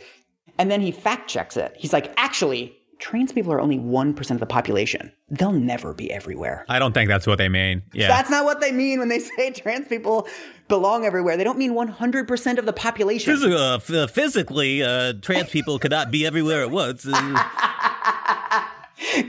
And 0.57 0.71
then 0.71 0.81
he 0.81 0.91
fact 0.91 1.29
checks 1.29 1.55
it. 1.57 1.75
He's 1.77 1.93
like, 1.93 2.11
actually, 2.17 2.75
trans 3.01 3.33
people 3.33 3.51
are 3.51 3.59
only 3.59 3.79
1% 3.79 4.31
of 4.31 4.39
the 4.39 4.45
population. 4.45 5.11
They'll 5.29 5.51
never 5.51 5.93
be 5.93 6.11
everywhere. 6.11 6.65
I 6.69 6.79
don't 6.79 6.93
think 6.93 7.09
that's 7.09 7.25
what 7.27 7.39
they 7.39 7.49
mean. 7.49 7.81
Yeah. 7.93 8.07
That's 8.07 8.29
not 8.29 8.45
what 8.45 8.61
they 8.61 8.71
mean 8.71 8.99
when 8.99 9.09
they 9.09 9.19
say 9.37 9.51
trans 9.51 9.87
people 9.87 10.27
belong 10.69 11.03
everywhere. 11.03 11.35
They 11.35 11.43
don't 11.43 11.57
mean 11.57 11.73
100% 11.73 12.57
of 12.57 12.65
the 12.65 12.73
population. 12.73 13.33
Phys- 13.35 13.51
uh, 13.51 14.03
f- 14.03 14.11
physically, 14.11 14.83
uh, 14.83 15.13
trans 15.21 15.49
people 15.49 15.79
cannot 15.79 16.11
be 16.11 16.25
everywhere 16.25 16.61
at 16.61 16.71
once. 16.71 17.05
Uh, 17.05 17.43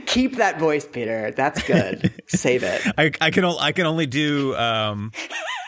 Keep 0.05 0.37
that 0.37 0.59
voice, 0.59 0.85
Peter. 0.85 1.31
That's 1.35 1.61
good. 1.63 2.13
Save 2.27 2.61
it. 2.63 2.81
I, 2.95 3.11
I 3.19 3.31
can 3.31 3.43
I 3.43 3.71
can 3.71 3.87
only 3.87 4.05
do 4.05 4.55
um, 4.55 5.11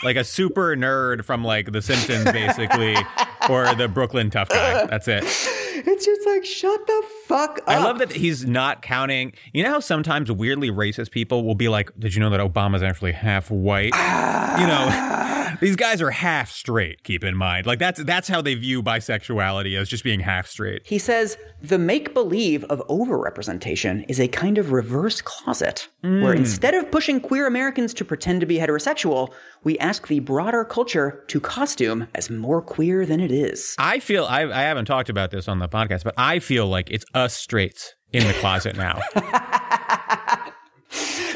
like 0.03 0.15
a 0.15 0.23
super 0.23 0.75
nerd 0.75 1.25
from 1.25 1.43
like 1.43 1.71
The 1.71 1.81
Simpsons, 1.81 2.25
basically, 2.31 2.95
or 3.49 3.73
the 3.73 3.87
Brooklyn 3.87 4.29
tough 4.29 4.49
guy. 4.49 4.85
That's 4.85 5.07
it. 5.07 5.23
It's 5.85 6.05
just 6.05 6.25
like, 6.25 6.45
shut 6.45 6.87
the 6.87 7.03
fuck 7.25 7.59
up. 7.59 7.69
I 7.69 7.83
love 7.83 7.99
that 7.99 8.11
he's 8.13 8.45
not 8.45 8.81
counting. 8.81 9.33
You 9.53 9.63
know 9.63 9.71
how 9.71 9.79
sometimes 9.79 10.31
weirdly 10.31 10.69
racist 10.69 11.11
people 11.11 11.43
will 11.43 11.55
be 11.55 11.67
like, 11.67 11.91
"Did 11.99 12.15
you 12.15 12.21
know 12.21 12.29
that 12.29 12.39
Obama's 12.39 12.83
actually 12.83 13.11
half 13.11 13.51
white?" 13.51 13.93
you 13.93 14.67
know, 14.67 14.85
ah. 14.89 15.44
these 15.61 15.75
guys 15.75 16.01
are 16.01 16.11
half 16.11 16.51
straight. 16.51 17.03
Keep 17.03 17.23
in 17.23 17.35
mind, 17.35 17.65
like 17.65 17.79
that's 17.79 18.03
that's 18.03 18.27
how 18.27 18.41
they 18.41 18.55
view 18.55 18.81
bisexuality 18.81 19.79
as 19.79 19.89
just 19.89 20.03
being 20.03 20.21
half 20.21 20.47
straight. 20.47 20.85
He 20.85 20.97
says 20.97 21.37
the 21.61 21.77
make 21.77 22.13
believe 22.13 22.63
of 22.65 22.85
overrepresentation 22.87 24.05
is 24.07 24.19
a 24.19 24.27
kind 24.27 24.57
of 24.57 24.71
reverse 24.71 25.21
closet, 25.21 25.87
where 26.01 26.33
hmm. 26.33 26.39
instead 26.39 26.73
of 26.73 26.91
pushing 26.91 27.19
queer 27.19 27.47
Americans 27.47 27.93
to 27.95 28.05
pretend 28.05 28.41
to 28.41 28.45
be 28.45 28.57
heterosexual, 28.57 29.31
we 29.63 29.77
ask 29.79 30.07
the 30.07 30.19
broader 30.19 30.63
culture 30.63 31.23
to 31.27 31.39
costume 31.39 32.07
as 32.13 32.29
more 32.29 32.61
queer 32.61 33.05
than 33.05 33.19
it 33.19 33.31
is. 33.31 33.75
I 33.77 33.99
feel 33.99 34.25
I, 34.25 34.43
I 34.43 34.61
haven't 34.63 34.85
talked 34.85 35.09
about 35.09 35.31
this 35.31 35.47
on 35.47 35.59
the 35.59 35.69
podcast, 35.69 36.03
but 36.03 36.13
I 36.17 36.39
feel 36.39 36.67
like 36.67 36.89
it's 36.91 37.05
us 37.13 37.33
straights 37.33 37.95
in 38.13 38.25
the 38.25 38.33
closet 38.33 38.77
now. 38.77 39.01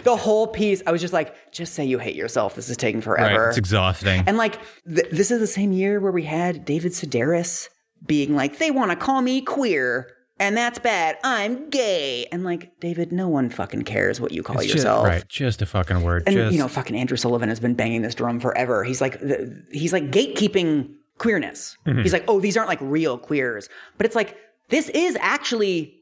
The 0.03 0.15
whole 0.17 0.47
piece, 0.47 0.81
I 0.87 0.91
was 0.91 1.01
just 1.01 1.13
like, 1.13 1.51
just 1.51 1.73
say 1.73 1.85
you 1.85 1.99
hate 1.99 2.15
yourself. 2.15 2.55
This 2.55 2.69
is 2.69 2.77
taking 2.77 2.99
right? 2.99 3.03
forever. 3.05 3.49
It's 3.49 3.57
exhausting. 3.57 4.23
And 4.27 4.37
like, 4.37 4.59
th- 4.85 5.09
this 5.11 5.31
is 5.31 5.39
the 5.39 5.47
same 5.47 5.71
year 5.71 5.99
where 5.99 6.11
we 6.11 6.23
had 6.23 6.65
David 6.65 6.91
Sedaris 6.93 7.67
being 8.05 8.35
like, 8.35 8.57
they 8.59 8.71
want 8.71 8.91
to 8.91 8.95
call 8.97 9.21
me 9.21 9.41
queer. 9.41 10.09
and 10.41 10.55
that's 10.55 10.79
bad. 10.79 11.17
I'm 11.23 11.69
gay. 11.69 12.25
And 12.31 12.45
like, 12.45 12.79
David, 12.79 13.11
no 13.11 13.27
one 13.27 13.49
fucking 13.49 13.83
cares 13.83 14.21
what 14.21 14.31
you 14.31 14.41
call 14.41 14.55
It's 14.57 14.65
just- 14.67 14.75
yourself. 14.77 15.05
right, 15.05 15.27
just 15.27 15.61
a 15.61 15.65
fucking 15.65 16.01
word. 16.01 16.23
And 16.27 16.35
just, 16.35 16.53
you 16.53 16.59
know, 16.59 16.69
fucking 16.69 16.95
Andrew 16.95 17.17
Sullivan 17.17 17.49
has 17.49 17.59
been 17.59 17.73
banging 17.73 18.01
this 18.03 18.15
drum 18.15 18.39
forever. 18.39 18.85
He's 18.85 19.01
like, 19.01 19.19
the, 19.19 19.65
he's 19.71 19.91
like 19.91 20.11
gatekeeping 20.11 20.93
queerness. 21.17 21.75
Mm-hmm. 21.85 22.03
He's 22.03 22.13
like, 22.13 22.23
oh, 22.29 22.39
these 22.39 22.55
aren't 22.55 22.69
like 22.69 22.79
real 22.81 23.17
queers, 23.17 23.67
but 23.97 24.05
it's 24.05 24.15
like 24.15 24.37
this 24.69 24.87
is 24.89 25.17
actually 25.19 25.95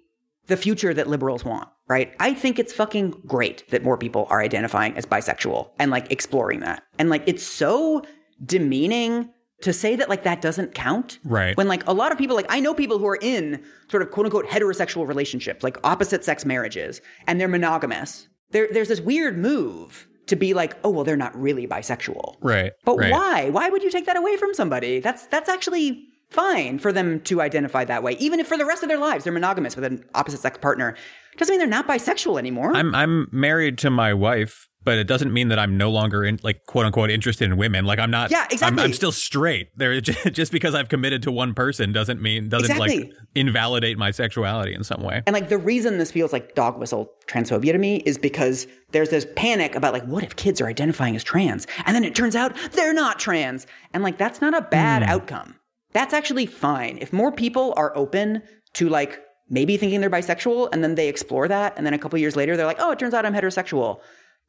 the 0.45 0.55
future 0.57 0.93
that 0.93 1.07
liberals 1.07 1.43
want, 1.43 1.67
right? 1.87 2.13
I 2.19 2.33
think 2.33 2.59
it's 2.59 2.73
fucking 2.73 3.21
great 3.25 3.69
that 3.69 3.83
more 3.83 3.97
people 3.97 4.27
are 4.29 4.41
identifying 4.41 4.95
as 4.97 5.05
bisexual 5.05 5.69
and 5.79 5.91
like 5.91 6.11
exploring 6.11 6.59
that. 6.61 6.83
And 6.99 7.09
like, 7.09 7.23
it's 7.25 7.43
so 7.43 8.03
demeaning 8.43 9.29
to 9.61 9.73
say 9.73 9.95
that 9.95 10.09
like 10.09 10.23
that 10.23 10.41
doesn't 10.41 10.75
count. 10.75 11.19
Right. 11.23 11.57
When 11.57 11.67
like 11.67 11.87
a 11.87 11.93
lot 11.93 12.11
of 12.11 12.17
people, 12.17 12.35
like 12.35 12.45
I 12.49 12.59
know 12.59 12.73
people 12.73 12.99
who 12.99 13.07
are 13.07 13.17
in 13.19 13.63
sort 13.89 14.03
of 14.03 14.11
quote 14.11 14.25
unquote 14.25 14.47
heterosexual 14.47 15.07
relationships, 15.07 15.63
like 15.63 15.77
opposite 15.83 16.23
sex 16.23 16.45
marriages, 16.45 17.01
and 17.25 17.39
they're 17.39 17.47
monogamous. 17.47 18.27
There, 18.51 18.67
there's 18.71 18.89
this 18.89 19.01
weird 19.01 19.37
move 19.37 20.07
to 20.27 20.35
be 20.35 20.53
like, 20.53 20.77
oh 20.83 20.89
well, 20.89 21.03
they're 21.03 21.17
not 21.17 21.35
really 21.39 21.65
bisexual. 21.65 22.35
right. 22.41 22.73
But 22.85 22.97
right. 22.97 23.11
why? 23.11 23.49
Why 23.49 23.69
would 23.69 23.81
you 23.81 23.89
take 23.89 24.05
that 24.05 24.17
away 24.17 24.37
from 24.37 24.53
somebody? 24.53 24.99
That's 24.99 25.25
that's 25.27 25.49
actually 25.49 26.05
fine 26.29 26.79
for 26.79 26.91
them 26.91 27.21
to 27.21 27.41
identify 27.41 27.85
that 27.85 28.03
way, 28.03 28.13
even 28.19 28.39
if 28.39 28.47
for 28.47 28.57
the 28.57 28.65
rest 28.65 28.83
of 28.83 28.89
their 28.89 28.97
lives 28.97 29.23
they're 29.23 29.33
monogamous 29.33 29.75
with 29.75 29.85
an 29.85 30.03
opposite 30.13 30.39
sex 30.39 30.57
partner. 30.57 30.95
Doesn't 31.37 31.53
mean 31.53 31.59
they're 31.59 31.67
not 31.67 31.87
bisexual 31.87 32.39
anymore. 32.39 32.75
I'm 32.75 32.95
I'm 32.95 33.27
married 33.31 33.77
to 33.79 33.91
my 33.91 34.13
wife, 34.13 34.67
but 34.83 34.97
it 34.97 35.05
doesn't 35.05 35.31
mean 35.31 35.49
that 35.49 35.59
I'm 35.59 35.77
no 35.77 35.91
longer 35.91 36.23
in 36.23 36.39
like 36.43 36.65
quote 36.65 36.85
unquote 36.85 37.11
interested 37.11 37.45
in 37.45 37.57
women. 37.57 37.85
Like 37.85 37.99
I'm 37.99 38.09
not. 38.09 38.31
Yeah, 38.31 38.43
I'm, 38.43 38.47
exactly. 38.51 38.83
I'm 38.83 38.93
still 38.93 39.11
straight. 39.11 39.69
There, 39.75 39.99
just 40.01 40.51
because 40.51 40.73
I've 40.73 40.89
committed 40.89 41.21
to 41.23 41.31
one 41.31 41.53
person 41.53 41.91
doesn't 41.91 42.21
mean 42.21 42.49
doesn't 42.49 42.77
like 42.77 43.11
invalidate 43.35 43.97
my 43.97 44.11
sexuality 44.11 44.73
in 44.73 44.83
some 44.83 45.03
way. 45.03 45.21
And 45.27 45.33
like 45.33 45.49
the 45.49 45.57
reason 45.57 45.99
this 45.99 46.09
feels 46.09 46.33
like 46.33 46.55
dog 46.55 46.79
whistle 46.79 47.11
transphobia 47.27 47.73
to 47.73 47.77
me 47.77 47.97
is 47.97 48.17
because 48.17 48.65
there's 48.91 49.09
this 49.09 49.27
panic 49.35 49.75
about 49.75 49.93
like, 49.93 50.05
what 50.05 50.23
if 50.23 50.35
kids 50.35 50.59
are 50.61 50.67
identifying 50.67 51.15
as 51.15 51.23
trans? 51.23 51.67
And 51.85 51.95
then 51.95 52.03
it 52.03 52.15
turns 52.15 52.35
out 52.35 52.55
they're 52.71 52.93
not 52.93 53.19
trans. 53.19 53.67
And 53.93 54.03
like, 54.03 54.17
that's 54.17 54.41
not 54.41 54.55
a 54.55 54.61
bad 54.61 55.03
hmm. 55.03 55.09
outcome. 55.09 55.55
That's 55.97 56.13
actually 56.13 56.45
fine. 56.45 56.99
If 57.01 57.11
more 57.11 57.31
people 57.31 57.73
are 57.75 57.91
open 57.97 58.43
to 58.73 58.87
like 58.87 59.19
maybe 59.49 59.77
thinking 59.77 59.99
they're 59.99 60.11
bisexual 60.11 60.69
and 60.71 60.83
then 60.83 60.93
they 60.93 61.07
explore 61.09 61.47
that. 61.47 61.73
And 61.75 61.87
then 61.87 61.93
a 61.95 61.97
couple 61.97 62.19
years 62.19 62.35
later, 62.35 62.55
they're 62.55 62.67
like, 62.67 62.77
oh, 62.79 62.91
it 62.91 62.99
turns 62.99 63.15
out 63.15 63.25
I'm 63.25 63.33
heterosexual. 63.33 63.99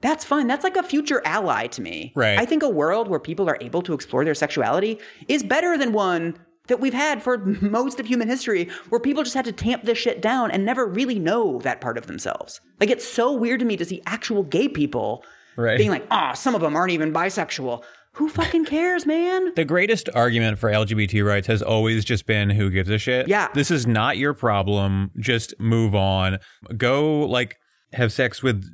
That's 0.03 0.27
fine. 0.27 0.47
That's 0.47 0.63
like 0.63 0.77
a 0.77 0.83
future 0.83 1.23
ally 1.25 1.67
to 1.69 1.81
me. 1.81 2.13
Right. 2.15 2.39
I 2.39 2.45
think 2.45 2.63
a 2.63 2.69
world 2.69 3.09
where 3.09 3.19
people 3.19 3.49
are 3.49 3.57
able 3.63 3.81
to 3.83 3.95
explore 3.95 4.27
their 4.27 4.35
sexuality 4.35 4.99
is 5.27 5.43
better 5.43 5.79
than 5.79 5.93
one 5.95 6.37
that 6.67 6.81
we've 6.81 6.93
had 6.93 7.23
for 7.23 7.39
most 7.63 7.99
of 7.99 8.05
human 8.07 8.29
history 8.29 8.69
where 8.91 9.01
people 9.01 9.23
just 9.23 9.35
had 9.35 9.47
to 9.47 9.53
tamp 9.53 9.85
this 9.85 9.97
shit 9.97 10.21
down 10.21 10.51
and 10.51 10.67
never 10.67 10.85
really 10.87 11.19
know 11.19 11.61
that 11.61 11.81
part 11.81 11.97
of 11.97 12.09
themselves. 12.09 12.61
Like 12.79 12.91
it's 12.91 13.09
so 13.09 13.33
weird 13.33 13.61
to 13.61 13.67
me 13.67 13.79
to 13.79 13.87
see 13.87 14.03
actual 14.05 14.43
gay 14.43 14.69
people 14.69 15.25
Right. 15.57 15.77
being 15.77 15.91
like, 15.91 16.07
ah, 16.13 16.35
some 16.35 16.55
of 16.55 16.61
them 16.61 16.77
aren't 16.77 16.93
even 16.93 17.13
bisexual. 17.13 17.83
Who 18.15 18.29
fucking 18.29 18.65
cares, 18.65 19.07
man? 19.07 19.55
The 19.55 19.65
greatest 19.65 20.09
argument 20.15 20.59
for 20.59 20.71
LGBT 20.71 21.25
rights 21.25 21.47
has 21.47 21.63
always 21.63 22.05
just 22.05 22.27
been 22.27 22.51
who 22.51 22.71
gives 22.71 22.91
a 22.91 22.99
shit. 22.99 23.29
Yeah. 23.29 23.49
This 23.55 23.71
is 23.71 23.87
not 23.87 24.17
your 24.17 24.35
problem. 24.35 25.13
Just 25.19 25.55
move 25.61 25.95
on. 25.95 26.39
Go 26.77 27.21
like 27.21 27.57
have 27.93 28.13
sex 28.13 28.43
with 28.43 28.65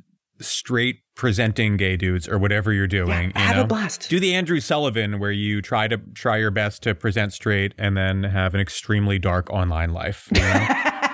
straight 0.41 0.97
presenting 1.15 1.77
gay 1.77 1.95
dudes 1.95 2.27
or 2.27 2.37
whatever 2.37 2.73
you're 2.73 2.87
doing. 2.87 3.31
Yeah, 3.35 3.41
you 3.41 3.53
have 3.53 3.65
a 3.65 3.67
blast. 3.67 4.09
Do 4.09 4.19
the 4.19 4.35
Andrew 4.35 4.59
Sullivan 4.59 5.19
where 5.19 5.31
you 5.31 5.61
try 5.61 5.87
to 5.87 5.97
try 6.13 6.37
your 6.37 6.51
best 6.51 6.83
to 6.83 6.93
present 6.93 7.33
straight 7.33 7.73
and 7.77 7.95
then 7.95 8.23
have 8.23 8.53
an 8.53 8.59
extremely 8.59 9.17
dark 9.17 9.49
online 9.49 9.91
life. 9.91 10.27
You 10.35 10.41
know? 10.41 10.67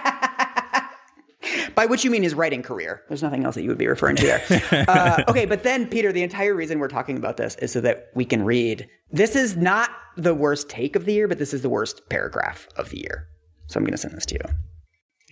By 1.75 1.85
which 1.85 2.03
you 2.03 2.11
mean 2.11 2.23
his 2.23 2.33
writing 2.33 2.63
career. 2.63 3.03
There's 3.07 3.23
nothing 3.23 3.45
else 3.45 3.55
that 3.55 3.63
you 3.63 3.69
would 3.69 3.77
be 3.77 3.87
referring 3.87 4.15
to 4.17 4.25
there. 4.25 4.85
uh, 4.87 5.23
okay, 5.27 5.45
but 5.45 5.63
then, 5.63 5.87
Peter, 5.87 6.11
the 6.11 6.23
entire 6.23 6.53
reason 6.53 6.79
we're 6.79 6.87
talking 6.87 7.17
about 7.17 7.37
this 7.37 7.55
is 7.55 7.71
so 7.71 7.81
that 7.81 8.09
we 8.15 8.25
can 8.25 8.43
read. 8.43 8.87
This 9.11 9.35
is 9.35 9.55
not 9.55 9.89
the 10.17 10.33
worst 10.33 10.69
take 10.69 10.95
of 10.95 11.05
the 11.05 11.13
year, 11.13 11.27
but 11.27 11.37
this 11.37 11.53
is 11.53 11.61
the 11.61 11.69
worst 11.69 12.09
paragraph 12.09 12.67
of 12.75 12.89
the 12.89 12.99
year. 12.99 13.27
So 13.67 13.77
I'm 13.77 13.83
going 13.83 13.93
to 13.93 13.97
send 13.97 14.15
this 14.15 14.25
to 14.27 14.35
you. 14.35 14.55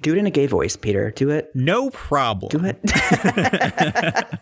Do 0.01 0.13
it 0.13 0.17
in 0.17 0.25
a 0.25 0.31
gay 0.31 0.47
voice, 0.47 0.77
Peter. 0.77 1.11
Do 1.11 1.29
it. 1.29 1.51
no 1.53 1.89
problem. 1.89 2.49
Do 2.49 2.65
it. 2.65 2.79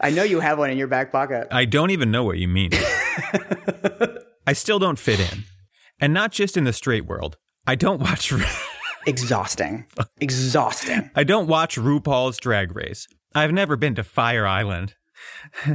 I 0.00 0.10
know 0.10 0.22
you 0.22 0.40
have 0.40 0.58
one 0.58 0.70
in 0.70 0.78
your 0.78 0.86
back 0.86 1.10
pocket. 1.10 1.48
I 1.50 1.64
don't 1.64 1.90
even 1.90 2.10
know 2.10 2.22
what 2.22 2.38
you 2.38 2.46
mean. 2.46 2.70
I 4.46 4.52
still 4.52 4.78
don't 4.78 4.98
fit 4.98 5.18
in. 5.18 5.44
And 6.00 6.12
not 6.12 6.30
just 6.32 6.56
in 6.56 6.64
the 6.64 6.72
straight 6.72 7.06
world. 7.06 7.38
I 7.66 7.74
don't 7.74 8.00
watch 8.00 8.30
Exhausting. 9.06 9.86
Exhausting. 10.20 11.10
I 11.14 11.24
don't 11.24 11.46
watch 11.46 11.76
RuPaul's 11.76 12.38
Drag 12.38 12.74
Race. 12.74 13.06
I've 13.34 13.52
never 13.52 13.76
been 13.76 13.94
to 13.96 14.04
Fire 14.04 14.46
Island. 14.46 14.94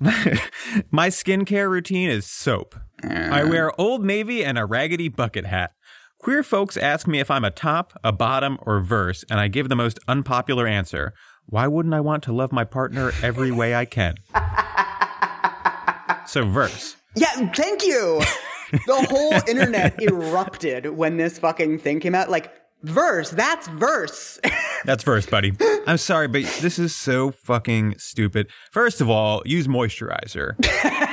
my, 0.00 1.08
skincare 1.08 1.70
routine 1.70 2.10
is 2.10 2.26
soap. 2.26 2.74
I 3.02 3.42
mm. 3.42 3.50
wear 3.50 3.80
Old 3.80 4.04
Navy 4.04 4.44
and 4.44 4.58
a 4.58 4.64
raggedy 4.64 5.08
bucket 5.08 5.46
hat. 5.46 5.72
Queer 6.18 6.42
folks 6.42 6.76
ask 6.76 7.06
me 7.06 7.20
if 7.20 7.30
I'm 7.30 7.44
a 7.44 7.50
top, 7.50 7.92
a 8.02 8.12
bottom, 8.12 8.58
or 8.62 8.80
verse, 8.80 9.24
and 9.30 9.38
I 9.38 9.48
give 9.48 9.68
the 9.68 9.76
most 9.76 9.98
unpopular 10.08 10.66
answer. 10.66 11.12
Why 11.46 11.66
wouldn't 11.66 11.94
I 11.94 12.00
want 12.00 12.22
to 12.24 12.32
love 12.32 12.52
my 12.52 12.64
partner 12.64 13.12
every 13.22 13.52
way 13.52 13.74
I 13.74 13.84
can? 13.84 14.16
so, 16.26 16.46
verse. 16.46 16.96
Yeah, 17.14 17.50
thank 17.52 17.84
you. 17.84 18.22
The 18.72 19.06
whole 19.08 19.32
internet 19.48 20.02
erupted 20.02 20.86
when 20.86 21.18
this 21.18 21.38
fucking 21.38 21.78
thing 21.78 22.00
came 22.00 22.16
out. 22.16 22.28
Like, 22.28 22.52
verse, 22.86 23.30
that's 23.30 23.68
verse. 23.68 24.40
That's 24.84 25.02
verse, 25.02 25.26
buddy. 25.26 25.52
I'm 25.88 25.96
sorry, 25.96 26.28
but 26.28 26.44
this 26.60 26.78
is 26.78 26.94
so 26.94 27.32
fucking 27.32 27.96
stupid. 27.98 28.48
First 28.70 29.00
of 29.00 29.10
all, 29.10 29.42
use 29.44 29.66
moisturizer. 29.66 30.54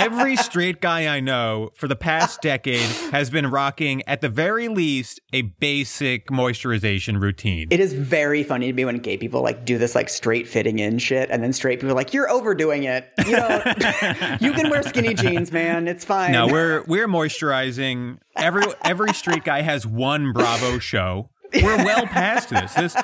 Every 0.00 0.36
straight 0.36 0.80
guy 0.80 1.14
I 1.14 1.20
know 1.20 1.72
for 1.74 1.86
the 1.86 1.94
past 1.94 2.40
decade 2.40 2.88
has 3.12 3.28
been 3.28 3.50
rocking, 3.50 4.02
at 4.06 4.22
the 4.22 4.30
very 4.30 4.66
least, 4.68 5.20
a 5.32 5.42
basic 5.42 6.28
moisturization 6.28 7.20
routine. 7.20 7.68
It 7.70 7.80
is 7.80 7.92
very 7.92 8.42
funny 8.42 8.68
to 8.68 8.72
me 8.72 8.86
when 8.86 8.96
gay 8.98 9.18
people 9.18 9.42
like 9.42 9.66
do 9.66 9.76
this 9.76 9.94
like 9.94 10.08
straight 10.08 10.48
fitting 10.48 10.78
in 10.78 10.98
shit, 10.98 11.28
and 11.30 11.42
then 11.42 11.52
straight 11.52 11.80
people 11.80 11.90
are 11.90 11.94
like, 11.94 12.14
"You're 12.14 12.30
overdoing 12.30 12.84
it. 12.84 13.12
You 13.26 13.32
know, 13.32 13.62
you 14.40 14.52
can 14.52 14.70
wear 14.70 14.82
skinny 14.82 15.12
jeans, 15.12 15.52
man. 15.52 15.86
It's 15.86 16.04
fine." 16.04 16.32
no, 16.32 16.46
we're 16.46 16.82
we're 16.84 17.08
moisturizing. 17.08 18.18
Every 18.36 18.64
every 18.82 19.12
straight 19.12 19.44
guy 19.44 19.60
has 19.60 19.86
one 19.86 20.32
Bravo 20.32 20.78
show. 20.78 21.28
We're 21.52 21.84
well 21.84 22.06
past 22.06 22.48
this. 22.48 22.72
This 22.74 22.96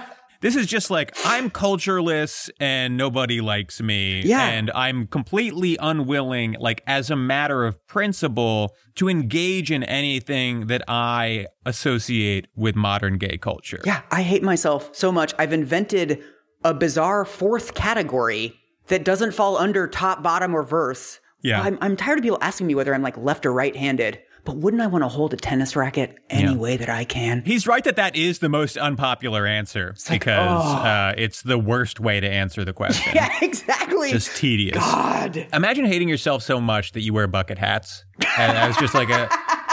this 0.47 0.55
is 0.55 0.69
just 0.69 0.93
like 0.93 1.13
I'm 1.25 1.51
cultureless 1.51 2.49
and 2.61 2.97
nobody 2.97 3.41
likes 3.41 3.81
me. 3.81 4.23
Yeah. 4.23 4.47
And 4.47 4.71
I'm 4.77 5.09
completely 5.09 5.77
unwilling, 5.81 6.55
like 6.61 6.85
as 6.87 7.11
a 7.11 7.17
matter 7.17 7.65
of 7.65 7.85
principle, 7.89 8.73
to 8.95 9.09
engage 9.09 9.73
in 9.73 9.83
anything 9.83 10.69
that 10.69 10.85
I 10.87 11.47
associate 11.65 12.47
with 12.55 12.77
modern 12.77 13.19
gay 13.19 13.39
culture. 13.39 13.81
yeah, 13.85 14.03
I 14.13 14.23
hate 14.23 14.45
myself 14.45 14.95
so 14.95 15.11
much. 15.11 15.35
I've 15.37 15.53
invented 15.53 16.23
a 16.63 16.73
bizarre 16.73 17.25
fourth 17.25 17.75
category 17.75 18.55
that 18.87 19.05
doesn't 19.05 19.35
fall 19.35 19.57
under 19.57 19.89
top, 19.89 20.23
bottom, 20.23 20.55
or 20.55 20.63
verse. 20.63 21.19
Yeah. 21.43 21.61
I'm, 21.61 21.77
I'm 21.81 21.97
tired 21.97 22.19
of 22.19 22.23
people 22.23 22.39
asking 22.41 22.69
me 22.69 22.77
whether 22.77 22.95
I'm 22.95 23.03
like 23.03 23.17
left 23.17 23.45
or 23.45 23.53
right 23.53 23.75
handed. 23.75 24.21
But 24.47 24.57
wouldn't 24.59 24.81
I 24.81 24.87
want 24.87 25.03
to 25.05 25.09
hold 25.09 25.35
a 25.35 25.37
tennis 25.37 25.77
racket 25.77 26.17
any 26.31 26.53
Yeah. 26.53 26.55
way 26.57 26.77
that 26.79 26.89
I 26.89 27.05
can? 27.05 27.43
He's 27.45 27.67
right 27.67 27.83
that 27.85 27.97
that 27.97 28.17
is 28.17 28.39
the 28.39 28.49
most 28.49 28.77
unpopular 28.79 29.45
answer 29.47 29.95
like, 30.09 30.21
because 30.21 30.63
oh. 30.65 30.77
uh, 30.77 31.15
it's 31.19 31.43
the 31.43 31.59
worst 31.59 32.01
way 32.01 32.21
to 32.21 32.29
answer 32.31 32.65
the 32.65 32.73
question. 32.73 33.13
Yeah, 33.15 33.29
exactly. 33.43 34.11
Just 34.11 34.37
tedious. 34.37 34.77
God. 34.79 35.47
Imagine 35.53 35.85
hating 35.85 36.09
yourself 36.09 36.43
so 36.43 36.61
much 36.61 36.93
that 36.93 37.01
you 37.01 37.13
wear 37.13 37.27
bucket 37.27 37.59
hats 37.59 38.05
and 38.39 38.57
I 38.57 38.69
was 38.69 38.77
just 38.77 38.95
like 38.95 39.11
a 39.11 39.29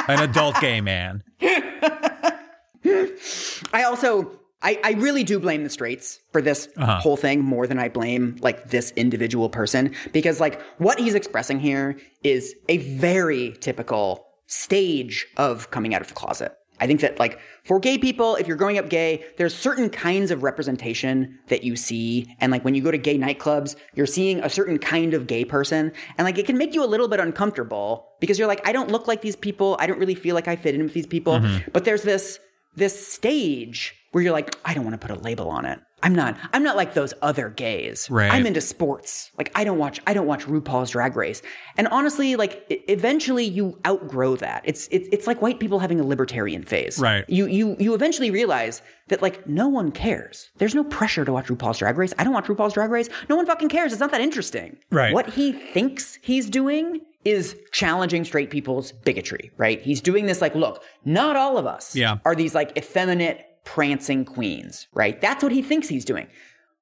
an 0.07 0.19
adult 0.21 0.59
gay 0.59 0.81
man. 0.81 1.23
I 3.73 3.83
also 3.83 4.39
I, 4.61 4.79
I 4.83 4.91
really 4.93 5.23
do 5.23 5.39
blame 5.39 5.63
the 5.63 5.69
straights 5.69 6.19
for 6.31 6.41
this 6.41 6.67
Uh-huh. 6.77 6.99
whole 6.99 7.17
thing 7.17 7.41
more 7.41 7.67
than 7.67 7.79
I 7.79 7.89
blame 7.89 8.37
like 8.41 8.69
this 8.69 8.91
individual 8.95 9.49
person 9.49 9.93
because 10.13 10.39
like 10.39 10.61
what 10.77 10.99
he's 10.99 11.15
expressing 11.15 11.59
here 11.59 11.97
is 12.23 12.55
a 12.69 12.77
very 12.77 13.55
typical 13.59 14.25
stage 14.53 15.27
of 15.37 15.71
coming 15.71 15.93
out 15.93 16.01
of 16.01 16.07
the 16.07 16.13
closet. 16.13 16.53
I 16.79 16.87
think 16.87 17.01
that 17.01 17.19
like 17.19 17.39
for 17.63 17.79
gay 17.79 17.97
people, 17.97 18.35
if 18.35 18.47
you're 18.47 18.57
growing 18.57 18.77
up 18.77 18.89
gay, 18.89 19.23
there's 19.37 19.55
certain 19.55 19.89
kinds 19.89 20.31
of 20.31 20.43
representation 20.43 21.39
that 21.47 21.63
you 21.63 21.75
see. 21.75 22.35
And 22.39 22.51
like 22.51 22.65
when 22.65 22.75
you 22.75 22.81
go 22.81 22.91
to 22.91 22.97
gay 22.97 23.17
nightclubs, 23.17 23.75
you're 23.93 24.05
seeing 24.05 24.39
a 24.39 24.49
certain 24.49 24.79
kind 24.79 25.13
of 25.13 25.27
gay 25.27 25.45
person. 25.45 25.93
And 26.17 26.25
like 26.25 26.37
it 26.37 26.45
can 26.45 26.57
make 26.57 26.73
you 26.73 26.83
a 26.83 26.87
little 26.87 27.07
bit 27.07 27.19
uncomfortable 27.19 28.09
because 28.19 28.37
you're 28.37 28.47
like, 28.47 28.67
I 28.67 28.73
don't 28.73 28.89
look 28.89 29.07
like 29.07 29.21
these 29.21 29.35
people. 29.35 29.77
I 29.79 29.87
don't 29.87 29.99
really 29.99 30.15
feel 30.15 30.35
like 30.35 30.47
I 30.47 30.55
fit 30.55 30.75
in 30.75 30.83
with 30.83 30.93
these 30.93 31.07
people. 31.07 31.39
Mm-hmm. 31.39 31.69
But 31.71 31.85
there's 31.85 32.03
this 32.03 32.39
this 32.75 33.07
stage 33.07 33.95
where 34.11 34.23
you're 34.23 34.33
like, 34.33 34.55
I 34.65 34.73
don't 34.73 34.83
want 34.83 34.99
to 34.99 35.07
put 35.07 35.15
a 35.15 35.19
label 35.19 35.49
on 35.49 35.65
it. 35.65 35.79
I'm 36.03 36.13
not. 36.13 36.37
I'm 36.53 36.61
not 36.63 36.75
like 36.75 36.93
those 36.93 37.13
other 37.21 37.49
gays. 37.49 38.09
Right. 38.11 38.31
I'm 38.31 38.45
into 38.45 38.61
sports. 38.61 39.31
Like 39.37 39.51
I 39.55 39.63
don't 39.63 39.77
watch. 39.79 39.99
I 40.05 40.13
don't 40.13 40.27
watch 40.27 40.45
RuPaul's 40.45 40.91
Drag 40.91 41.15
Race. 41.15 41.41
And 41.77 41.87
honestly, 41.87 42.35
like 42.35 42.65
eventually 42.69 43.45
you 43.45 43.79
outgrow 43.87 44.35
that. 44.35 44.61
It's 44.65 44.87
it's 44.91 45.07
it's 45.11 45.25
like 45.27 45.41
white 45.41 45.59
people 45.59 45.79
having 45.79 45.99
a 45.99 46.03
libertarian 46.05 46.63
phase. 46.63 46.99
Right. 46.99 47.23
You 47.29 47.47
you 47.47 47.75
you 47.79 47.93
eventually 47.95 48.29
realize 48.29 48.81
that 49.07 49.21
like 49.21 49.47
no 49.47 49.67
one 49.67 49.91
cares. 49.91 50.51
There's 50.57 50.75
no 50.75 50.83
pressure 50.83 51.25
to 51.25 51.31
watch 51.33 51.47
RuPaul's 51.47 51.77
Drag 51.79 51.97
Race. 51.97 52.13
I 52.19 52.23
don't 52.23 52.33
watch 52.33 52.45
RuPaul's 52.45 52.73
Drag 52.73 52.91
Race. 52.91 53.09
No 53.29 53.35
one 53.35 53.45
fucking 53.45 53.69
cares. 53.69 53.91
It's 53.93 53.99
not 54.01 54.11
that 54.11 54.21
interesting. 54.21 54.77
Right. 54.91 55.13
What 55.13 55.31
he 55.31 55.51
thinks 55.53 56.19
he's 56.21 56.49
doing 56.49 57.01
is 57.25 57.55
challenging 57.71 58.25
straight 58.25 58.49
people's 58.49 58.91
bigotry. 58.91 59.51
Right. 59.55 59.81
He's 59.81 60.01
doing 60.01 60.25
this 60.25 60.41
like, 60.41 60.55
look, 60.55 60.83
not 61.05 61.37
all 61.37 61.57
of 61.57 61.65
us 61.65 61.95
Yeah. 61.95 62.17
are 62.25 62.35
these 62.35 62.53
like 62.53 62.77
effeminate 62.77 63.45
prancing 63.63 64.25
queens, 64.25 64.87
right? 64.93 65.19
That's 65.19 65.43
what 65.43 65.51
he 65.51 65.61
thinks 65.61 65.87
he's 65.89 66.05
doing. 66.05 66.27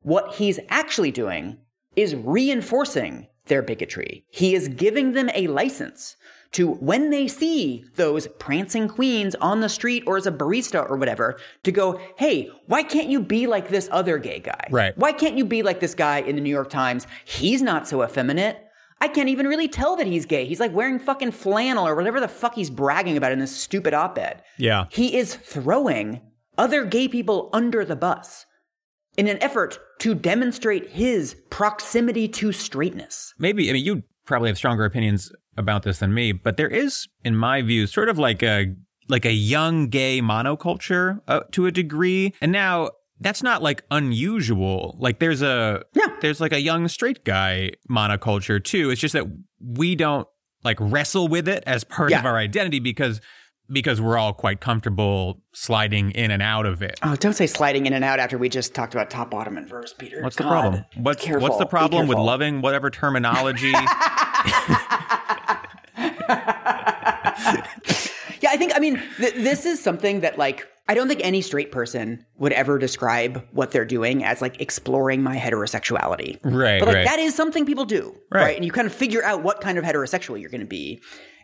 What 0.02 0.36
he's 0.36 0.60
actually 0.70 1.12
doing 1.12 1.58
is 1.96 2.16
reinforcing 2.16 3.28
their 3.46 3.62
bigotry. 3.62 4.26
He 4.30 4.56
is 4.56 4.68
giving 4.68 5.14
them 5.14 5.30
a 5.34 5.48
license 5.48 6.16
to, 6.54 6.74
when 6.74 7.12
they 7.12 7.28
see 7.28 7.86
those 7.96 8.28
prancing 8.40 8.88
queens 8.88 9.36
on 9.36 9.62
the 9.62 9.70
street 9.70 10.04
or 10.06 10.18
as 10.18 10.28
a 10.28 10.32
barista 10.32 10.90
or 10.90 10.98
whatever, 10.98 11.40
to 11.64 11.72
go, 11.72 12.00
hey, 12.18 12.50
why 12.68 12.84
can't 12.84 13.08
you 13.08 13.22
be 13.22 13.48
like 13.48 13.70
this 13.70 13.88
other 13.92 14.18
gay 14.18 14.40
guy? 14.40 14.68
Right. 14.70 14.98
Why 14.98 15.12
can't 15.14 15.38
you 15.38 15.46
be 15.46 15.64
like 15.64 15.80
this 15.80 15.96
guy 15.96 16.20
in 16.20 16.36
the 16.36 16.42
New 16.42 16.50
York 16.50 16.70
Times? 16.70 17.08
He's 17.26 17.62
not 17.62 17.88
so 17.88 18.04
effeminate. 18.04 18.58
I 19.00 19.08
can't 19.08 19.30
even 19.30 19.48
really 19.48 19.68
tell 19.68 19.96
that 19.96 20.08
he's 20.08 20.26
gay. 20.26 20.46
He's 20.46 20.60
like 20.60 20.74
wearing 20.74 21.00
fucking 21.00 21.32
flannel 21.32 21.88
or 21.88 21.96
whatever 21.96 22.20
the 22.20 22.28
fuck 22.28 22.56
he's 22.56 22.70
bragging 22.70 23.18
about 23.18 23.32
in 23.32 23.40
this 23.40 23.56
stupid 23.56 23.94
op 23.94 24.18
ed. 24.18 24.44
Yeah. 24.58 24.86
He 24.90 25.18
is 25.18 25.36
throwing 25.36 26.22
other 26.62 26.86
gay 26.86 27.08
people 27.08 27.50
under 27.54 27.84
the 27.84 27.96
bus 27.96 28.46
in 29.18 29.28
an 29.28 29.42
effort 29.44 29.80
to 30.00 30.14
demonstrate 30.16 30.86
his 30.92 31.36
proximity 31.50 32.28
to 32.28 32.52
straightness. 32.52 33.34
maybe 33.40 33.70
I 33.70 33.74
mean 33.74 33.84
you 33.84 34.04
probably 34.26 34.50
have 34.50 34.58
stronger 34.58 34.86
opinions 34.86 35.32
about 35.58 35.84
this 35.84 36.00
than 36.00 36.14
me, 36.14 36.32
but 36.32 36.56
there 36.56 36.70
is, 36.70 37.08
in 37.26 37.36
my 37.36 37.62
view, 37.62 37.86
sort 37.88 38.08
of 38.08 38.18
like 38.18 38.42
a 38.42 38.74
like 39.10 39.26
a 39.26 39.34
young 39.34 39.90
gay 39.90 40.22
monoculture 40.22 41.20
uh, 41.28 41.42
to 41.52 41.66
a 41.66 41.72
degree, 41.72 42.34
and 42.42 42.52
now 42.52 42.90
that's 43.20 43.44
not 43.44 43.62
like 43.62 43.84
unusual. 43.92 44.96
Like 45.00 45.20
there's 45.20 45.42
a 45.42 45.84
Yeah. 45.94 46.08
there's 46.22 46.40
like 46.40 46.54
a 46.54 46.62
young 46.62 46.88
straight 46.88 47.26
guy 47.26 47.72
monoculture 47.90 48.64
too. 48.64 48.90
It's 48.92 49.02
just 49.02 49.14
that 49.14 49.26
we 49.60 49.96
don't 49.96 50.28
like 50.64 50.78
wrestle 50.80 51.28
with 51.28 51.48
it 51.48 51.64
as 51.68 51.84
part 51.84 52.12
of 52.14 52.26
our 52.26 52.38
identity 52.38 52.80
because 52.80 53.20
because 53.72 54.02
we're 54.02 54.18
all 54.18 54.34
quite 54.34 54.60
comfortable 54.60 55.42
sliding 55.54 56.12
in 56.12 56.32
and 56.32 56.42
out 56.42 56.66
of 56.66 56.82
it. 56.82 57.00
Oh, 57.04 57.16
don't 57.16 57.34
say 57.34 57.48
sliding 57.48 57.86
in 57.86 57.94
and 57.94 58.04
out 58.04 58.20
after 58.20 58.38
we 58.38 58.50
just 58.50 58.74
talked 58.76 58.94
about 58.94 59.10
top, 59.10 59.32
bottom, 59.32 59.58
and 59.58 59.68
verse, 59.68 59.94
Peter. 59.94 60.22
What's 60.24 60.36
the 60.36 60.44
problem? 60.44 60.86
What's 60.96 61.22
Careful. 61.24 61.48
what's 61.48 61.60
the 61.60 61.66
problem 61.66 62.08
with 62.08 62.18
loving 62.18 62.62
whatever 62.62 62.90
terminology? 62.90 63.74
Yeah, 68.42 68.50
I 68.50 68.58
think, 68.58 68.72
I 68.76 68.80
mean, 68.80 69.00
th- 69.18 69.36
this 69.36 69.68
is 69.68 69.80
something 69.82 70.22
that, 70.22 70.36
like, 70.36 70.68
I 70.90 70.96
don't 70.96 71.08
think 71.08 71.22
any 71.24 71.42
straight 71.42 71.72
person 71.72 72.26
would 72.38 72.52
ever 72.54 72.80
describe 72.80 73.48
what 73.52 73.70
they're 73.70 73.86
doing 73.86 74.24
as, 74.24 74.42
like, 74.42 74.60
exploring 74.60 75.22
my 75.22 75.38
heterosexuality. 75.38 76.40
Right, 76.44 76.80
But, 76.80 76.88
like, 76.88 76.96
right. 76.96 77.06
that 77.06 77.20
is 77.20 77.36
something 77.36 77.68
people 77.68 77.86
do. 77.86 78.16
Right. 78.32 78.42
Right. 78.42 78.56
And 78.56 78.66
you 78.66 78.72
kind 78.72 78.88
of 78.88 78.94
figure 78.96 79.24
out 79.24 79.44
what 79.44 79.62
kind 79.62 79.78
of 79.78 79.84
heterosexual 79.84 80.42
you're 80.42 80.50
going 80.50 80.62
to 80.62 80.66
be. 80.68 81.02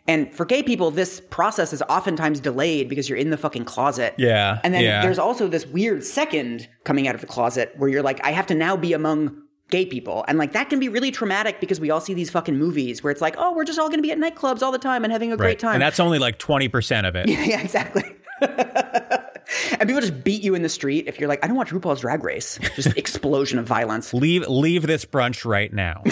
And 0.08 0.34
for 0.34 0.46
gay 0.46 0.62
people, 0.62 0.90
this 0.90 1.20
process 1.20 1.72
is 1.72 1.82
oftentimes 1.82 2.40
delayed 2.40 2.88
because 2.88 3.08
you're 3.08 3.18
in 3.18 3.28
the 3.28 3.36
fucking 3.36 3.66
closet. 3.66 4.14
Yeah, 4.16 4.58
And 4.64 4.72
then 4.72 4.82
yeah. 4.82 5.02
there's 5.02 5.18
also 5.18 5.48
this 5.48 5.66
weird 5.66 6.02
second 6.02 6.66
coming 6.84 7.06
out 7.06 7.14
of 7.14 7.20
the 7.20 7.26
closet 7.26 7.74
where 7.76 7.90
you're 7.90 8.02
like, 8.02 8.24
I 8.24 8.30
have 8.30 8.46
to 8.46 8.54
now 8.54 8.76
be 8.76 8.94
among 8.94 9.42
gay 9.70 9.84
people. 9.84 10.24
And 10.26 10.38
like 10.38 10.52
that 10.52 10.70
can 10.70 10.80
be 10.80 10.88
really 10.88 11.10
traumatic 11.10 11.60
because 11.60 11.78
we 11.78 11.90
all 11.90 12.00
see 12.00 12.14
these 12.14 12.30
fucking 12.30 12.56
movies 12.56 13.02
where 13.02 13.10
it's 13.10 13.20
like, 13.20 13.34
oh, 13.36 13.52
we're 13.54 13.64
just 13.64 13.78
all 13.78 13.88
going 13.88 13.98
to 13.98 14.02
be 14.02 14.10
at 14.10 14.18
nightclubs 14.18 14.62
all 14.62 14.72
the 14.72 14.78
time 14.78 15.04
and 15.04 15.12
having 15.12 15.30
a 15.30 15.36
great 15.36 15.58
time. 15.58 15.74
And 15.74 15.82
that's 15.82 16.00
only 16.00 16.18
like 16.18 16.38
20% 16.38 17.06
of 17.06 17.14
it. 17.14 17.28
yeah, 17.46 17.60
exactly. 17.60 18.04
and 18.40 19.80
people 19.80 20.00
just 20.00 20.24
beat 20.24 20.42
you 20.42 20.54
in 20.54 20.62
the 20.62 20.68
street 20.68 21.06
if 21.06 21.20
you're 21.20 21.28
like, 21.28 21.44
I 21.44 21.48
don't 21.48 21.56
watch 21.56 21.70
RuPaul's 21.70 22.00
Drag 22.00 22.24
Race. 22.24 22.58
Just 22.76 22.88
explosion 22.96 23.58
of 23.58 23.66
violence. 23.66 24.14
Leave 24.14 24.48
leave 24.48 24.86
this 24.86 25.04
brunch 25.04 25.44
right 25.44 25.72
now. 25.72 26.02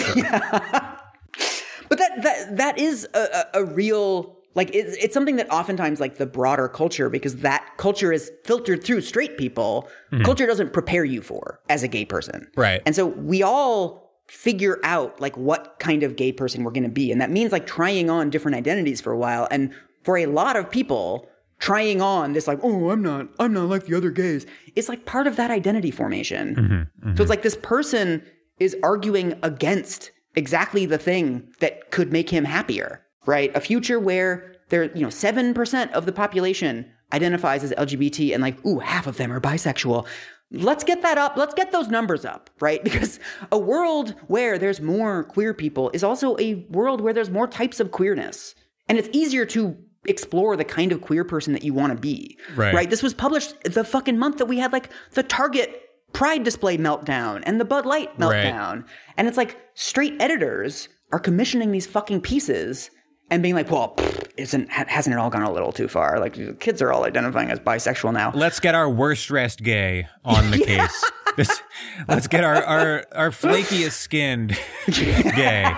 But 1.89 1.97
that 1.99 2.23
that 2.23 2.57
that 2.57 2.77
is 2.79 3.07
a, 3.13 3.19
a, 3.19 3.61
a 3.61 3.65
real 3.65 4.37
like 4.57 4.73
it's, 4.73 4.97
it's 4.97 5.13
something 5.13 5.35
that 5.35 5.49
oftentimes 5.51 5.99
like 5.99 6.17
the 6.17 6.25
broader 6.25 6.67
culture 6.67 7.09
because 7.09 7.37
that 7.37 7.65
culture 7.77 8.11
is 8.11 8.31
filtered 8.43 8.83
through 8.83 9.01
straight 9.01 9.37
people. 9.37 9.87
Mm-hmm. 10.11 10.23
Culture 10.23 10.47
doesn't 10.47 10.73
prepare 10.73 11.05
you 11.05 11.21
for 11.21 11.61
as 11.69 11.83
a 11.83 11.87
gay 11.87 12.05
person, 12.05 12.49
Right. 12.55 12.81
And 12.85 12.95
so 12.95 13.05
we 13.05 13.43
all 13.43 14.19
figure 14.27 14.79
out 14.83 15.21
like 15.21 15.37
what 15.37 15.77
kind 15.79 16.03
of 16.03 16.15
gay 16.15 16.31
person 16.31 16.63
we're 16.63 16.71
going 16.71 16.83
to 16.83 16.89
be, 16.89 17.11
and 17.11 17.21
that 17.21 17.29
means 17.29 17.51
like 17.51 17.67
trying 17.67 18.09
on 18.09 18.29
different 18.29 18.57
identities 18.57 18.99
for 18.99 19.13
a 19.13 19.17
while. 19.17 19.47
And 19.51 19.73
for 20.03 20.17
a 20.17 20.25
lot 20.25 20.55
of 20.55 20.71
people, 20.71 21.29
trying 21.59 22.01
on 22.01 22.33
this 22.33 22.47
like 22.47 22.59
oh 22.63 22.89
I'm 22.89 23.01
not 23.01 23.29
I'm 23.39 23.53
not 23.53 23.69
like 23.69 23.85
the 23.85 23.95
other 23.95 24.11
gays 24.11 24.45
is 24.75 24.89
like 24.89 25.05
part 25.05 25.27
of 25.27 25.35
that 25.37 25.51
identity 25.51 25.91
formation. 25.91 26.55
Mm-hmm. 26.55 26.73
So 26.75 27.09
it's 27.09 27.21
mm-hmm. 27.21 27.29
like 27.29 27.41
this 27.43 27.57
person 27.61 28.23
is 28.59 28.75
arguing 28.81 29.35
against 29.43 30.11
exactly 30.37 30.85
the 30.85 30.99
thing 30.99 31.49
that 31.59 31.91
could 31.91 32.13
make 32.13 32.29
him 32.29 32.45
happier, 32.45 33.03
right? 33.25 33.53
A 33.55 33.59
future 33.59 33.99
where 33.99 34.55
there, 34.69 34.95
you 34.95 35.01
know, 35.01 35.07
7% 35.07 35.91
of 35.91 36.05
the 36.05 36.11
population 36.13 36.89
identifies 37.11 37.63
as 37.63 37.71
LGBT 37.71 38.33
and 38.33 38.41
like, 38.41 38.63
ooh, 38.65 38.79
half 38.79 39.07
of 39.07 39.17
them 39.17 39.33
are 39.33 39.41
bisexual. 39.41 40.05
Let's 40.51 40.83
get 40.83 41.01
that 41.01 41.17
up. 41.17 41.35
Let's 41.35 41.53
get 41.53 41.71
those 41.71 41.87
numbers 41.87 42.23
up, 42.23 42.49
right? 42.61 42.81
Because 42.87 43.19
a 43.51 43.57
world 43.57 44.15
where 44.27 44.57
there's 44.57 44.79
more 44.79 45.23
queer 45.23 45.53
people 45.53 45.89
is 45.93 46.03
also 46.03 46.37
a 46.37 46.55
world 46.69 47.01
where 47.01 47.13
there's 47.13 47.31
more 47.31 47.47
types 47.47 47.79
of 47.79 47.91
queerness. 47.91 48.53
And 48.87 48.97
it's 48.97 49.09
easier 49.11 49.45
to 49.47 49.75
explore 50.05 50.55
the 50.55 50.63
kind 50.63 50.91
of 50.91 51.01
queer 51.01 51.23
person 51.23 51.51
that 51.53 51.63
you 51.63 51.73
want 51.73 51.93
to 51.93 51.99
be. 51.99 52.37
Right. 52.55 52.73
Right. 52.73 52.89
This 52.89 53.03
was 53.03 53.13
published 53.13 53.61
the 53.63 53.83
fucking 53.83 54.17
month 54.17 54.37
that 54.37 54.45
we 54.45 54.59
had 54.59 54.71
like 54.71 54.89
the 55.13 55.23
Target 55.23 55.86
Pride 56.17 56.43
display 56.43 56.79
meltdown 56.79 57.43
and 57.45 57.61
the 57.61 57.65
Bud 57.65 57.85
Light 57.85 58.09
Right. 58.17 58.51
meltdown. 58.51 58.85
And 59.17 59.27
it's 59.27 59.37
like 59.37 59.55
straight 59.75 60.19
editors 60.19 60.89
are 61.11 61.19
commissioning 61.19 61.71
these 61.71 61.85
fucking 61.85 62.21
pieces 62.21 62.89
and 63.29 63.43
being 63.43 63.53
like, 63.53 63.69
well, 63.69 63.93
pfft, 63.97 64.31
isn't 64.35 64.67
hasn't 64.71 65.13
it 65.13 65.19
all 65.19 65.29
gone 65.29 65.43
a 65.43 65.51
little 65.51 65.71
too 65.71 65.87
far? 65.87 66.19
Like 66.19 66.59
kids 66.59 66.81
are 66.81 66.91
all 66.91 67.03
identifying 67.03 67.51
as 67.51 67.59
bisexual 67.59 68.13
now. 68.13 68.31
Let's 68.33 68.59
get 68.59 68.73
our 68.73 68.89
worst 68.89 69.27
dressed 69.27 69.61
gay 69.61 70.07
on 70.25 70.49
the 70.49 70.57
case. 70.65 71.03
This, 71.35 71.61
let's 72.07 72.25
get 72.25 72.43
our, 72.43 72.63
our, 72.63 73.05
our 73.11 73.29
flakiest 73.29 73.91
skinned 73.91 74.57
gay 74.87 75.71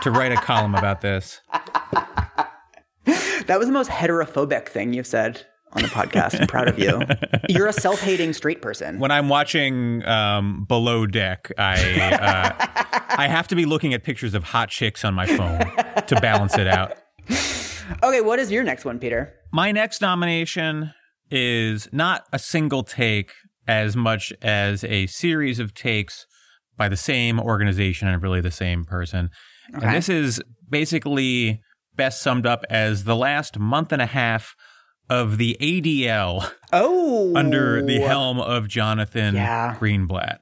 to 0.00 0.10
write 0.10 0.32
a 0.32 0.36
column 0.36 0.74
about 0.76 1.02
this. 1.02 1.42
That 3.04 3.58
was 3.58 3.66
the 3.66 3.72
most 3.72 3.90
heterophobic 3.90 4.68
thing 4.68 4.94
you've 4.94 5.06
said 5.06 5.44
on 5.72 5.82
the 5.82 5.88
podcast. 5.88 6.40
I'm 6.40 6.46
proud 6.46 6.68
of 6.68 6.78
you. 6.78 7.00
You're 7.48 7.66
a 7.66 7.72
self-hating 7.72 8.32
straight 8.32 8.62
person. 8.62 8.98
When 8.98 9.10
I'm 9.10 9.28
watching 9.28 10.04
um, 10.04 10.64
Below 10.64 11.06
Deck, 11.06 11.50
I 11.58 11.76
uh, 12.00 13.04
I 13.10 13.26
have 13.28 13.48
to 13.48 13.56
be 13.56 13.64
looking 13.64 13.94
at 13.94 14.04
pictures 14.04 14.34
of 14.34 14.44
hot 14.44 14.70
chicks 14.70 15.04
on 15.04 15.14
my 15.14 15.26
phone 15.26 15.60
to 16.06 16.18
balance 16.20 16.56
it 16.56 16.66
out. 16.66 16.96
Okay, 18.02 18.20
what 18.20 18.38
is 18.38 18.50
your 18.50 18.62
next 18.62 18.84
one, 18.84 18.98
Peter? 18.98 19.34
My 19.52 19.72
next 19.72 20.00
nomination 20.00 20.92
is 21.30 21.88
not 21.92 22.24
a 22.32 22.38
single 22.38 22.82
take 22.82 23.32
as 23.66 23.96
much 23.96 24.32
as 24.42 24.84
a 24.84 25.06
series 25.06 25.58
of 25.58 25.74
takes 25.74 26.26
by 26.76 26.88
the 26.88 26.96
same 26.96 27.40
organization 27.40 28.08
and 28.08 28.22
really 28.22 28.40
the 28.40 28.50
same 28.50 28.84
person. 28.84 29.30
Okay. 29.74 29.86
And 29.86 29.96
this 29.96 30.08
is 30.08 30.40
basically 30.68 31.60
best 31.96 32.22
summed 32.22 32.46
up 32.46 32.64
as 32.70 33.04
the 33.04 33.16
last 33.16 33.58
month 33.58 33.92
and 33.92 34.00
a 34.00 34.06
half 34.06 34.54
of 35.10 35.38
the 35.38 35.56
ADL 35.60 36.50
Oh, 36.72 37.34
under 37.34 37.82
the 37.82 37.98
helm 38.00 38.40
of 38.40 38.68
Jonathan 38.68 39.34
Yeah. 39.34 39.76
Greenblatt. 39.78 40.38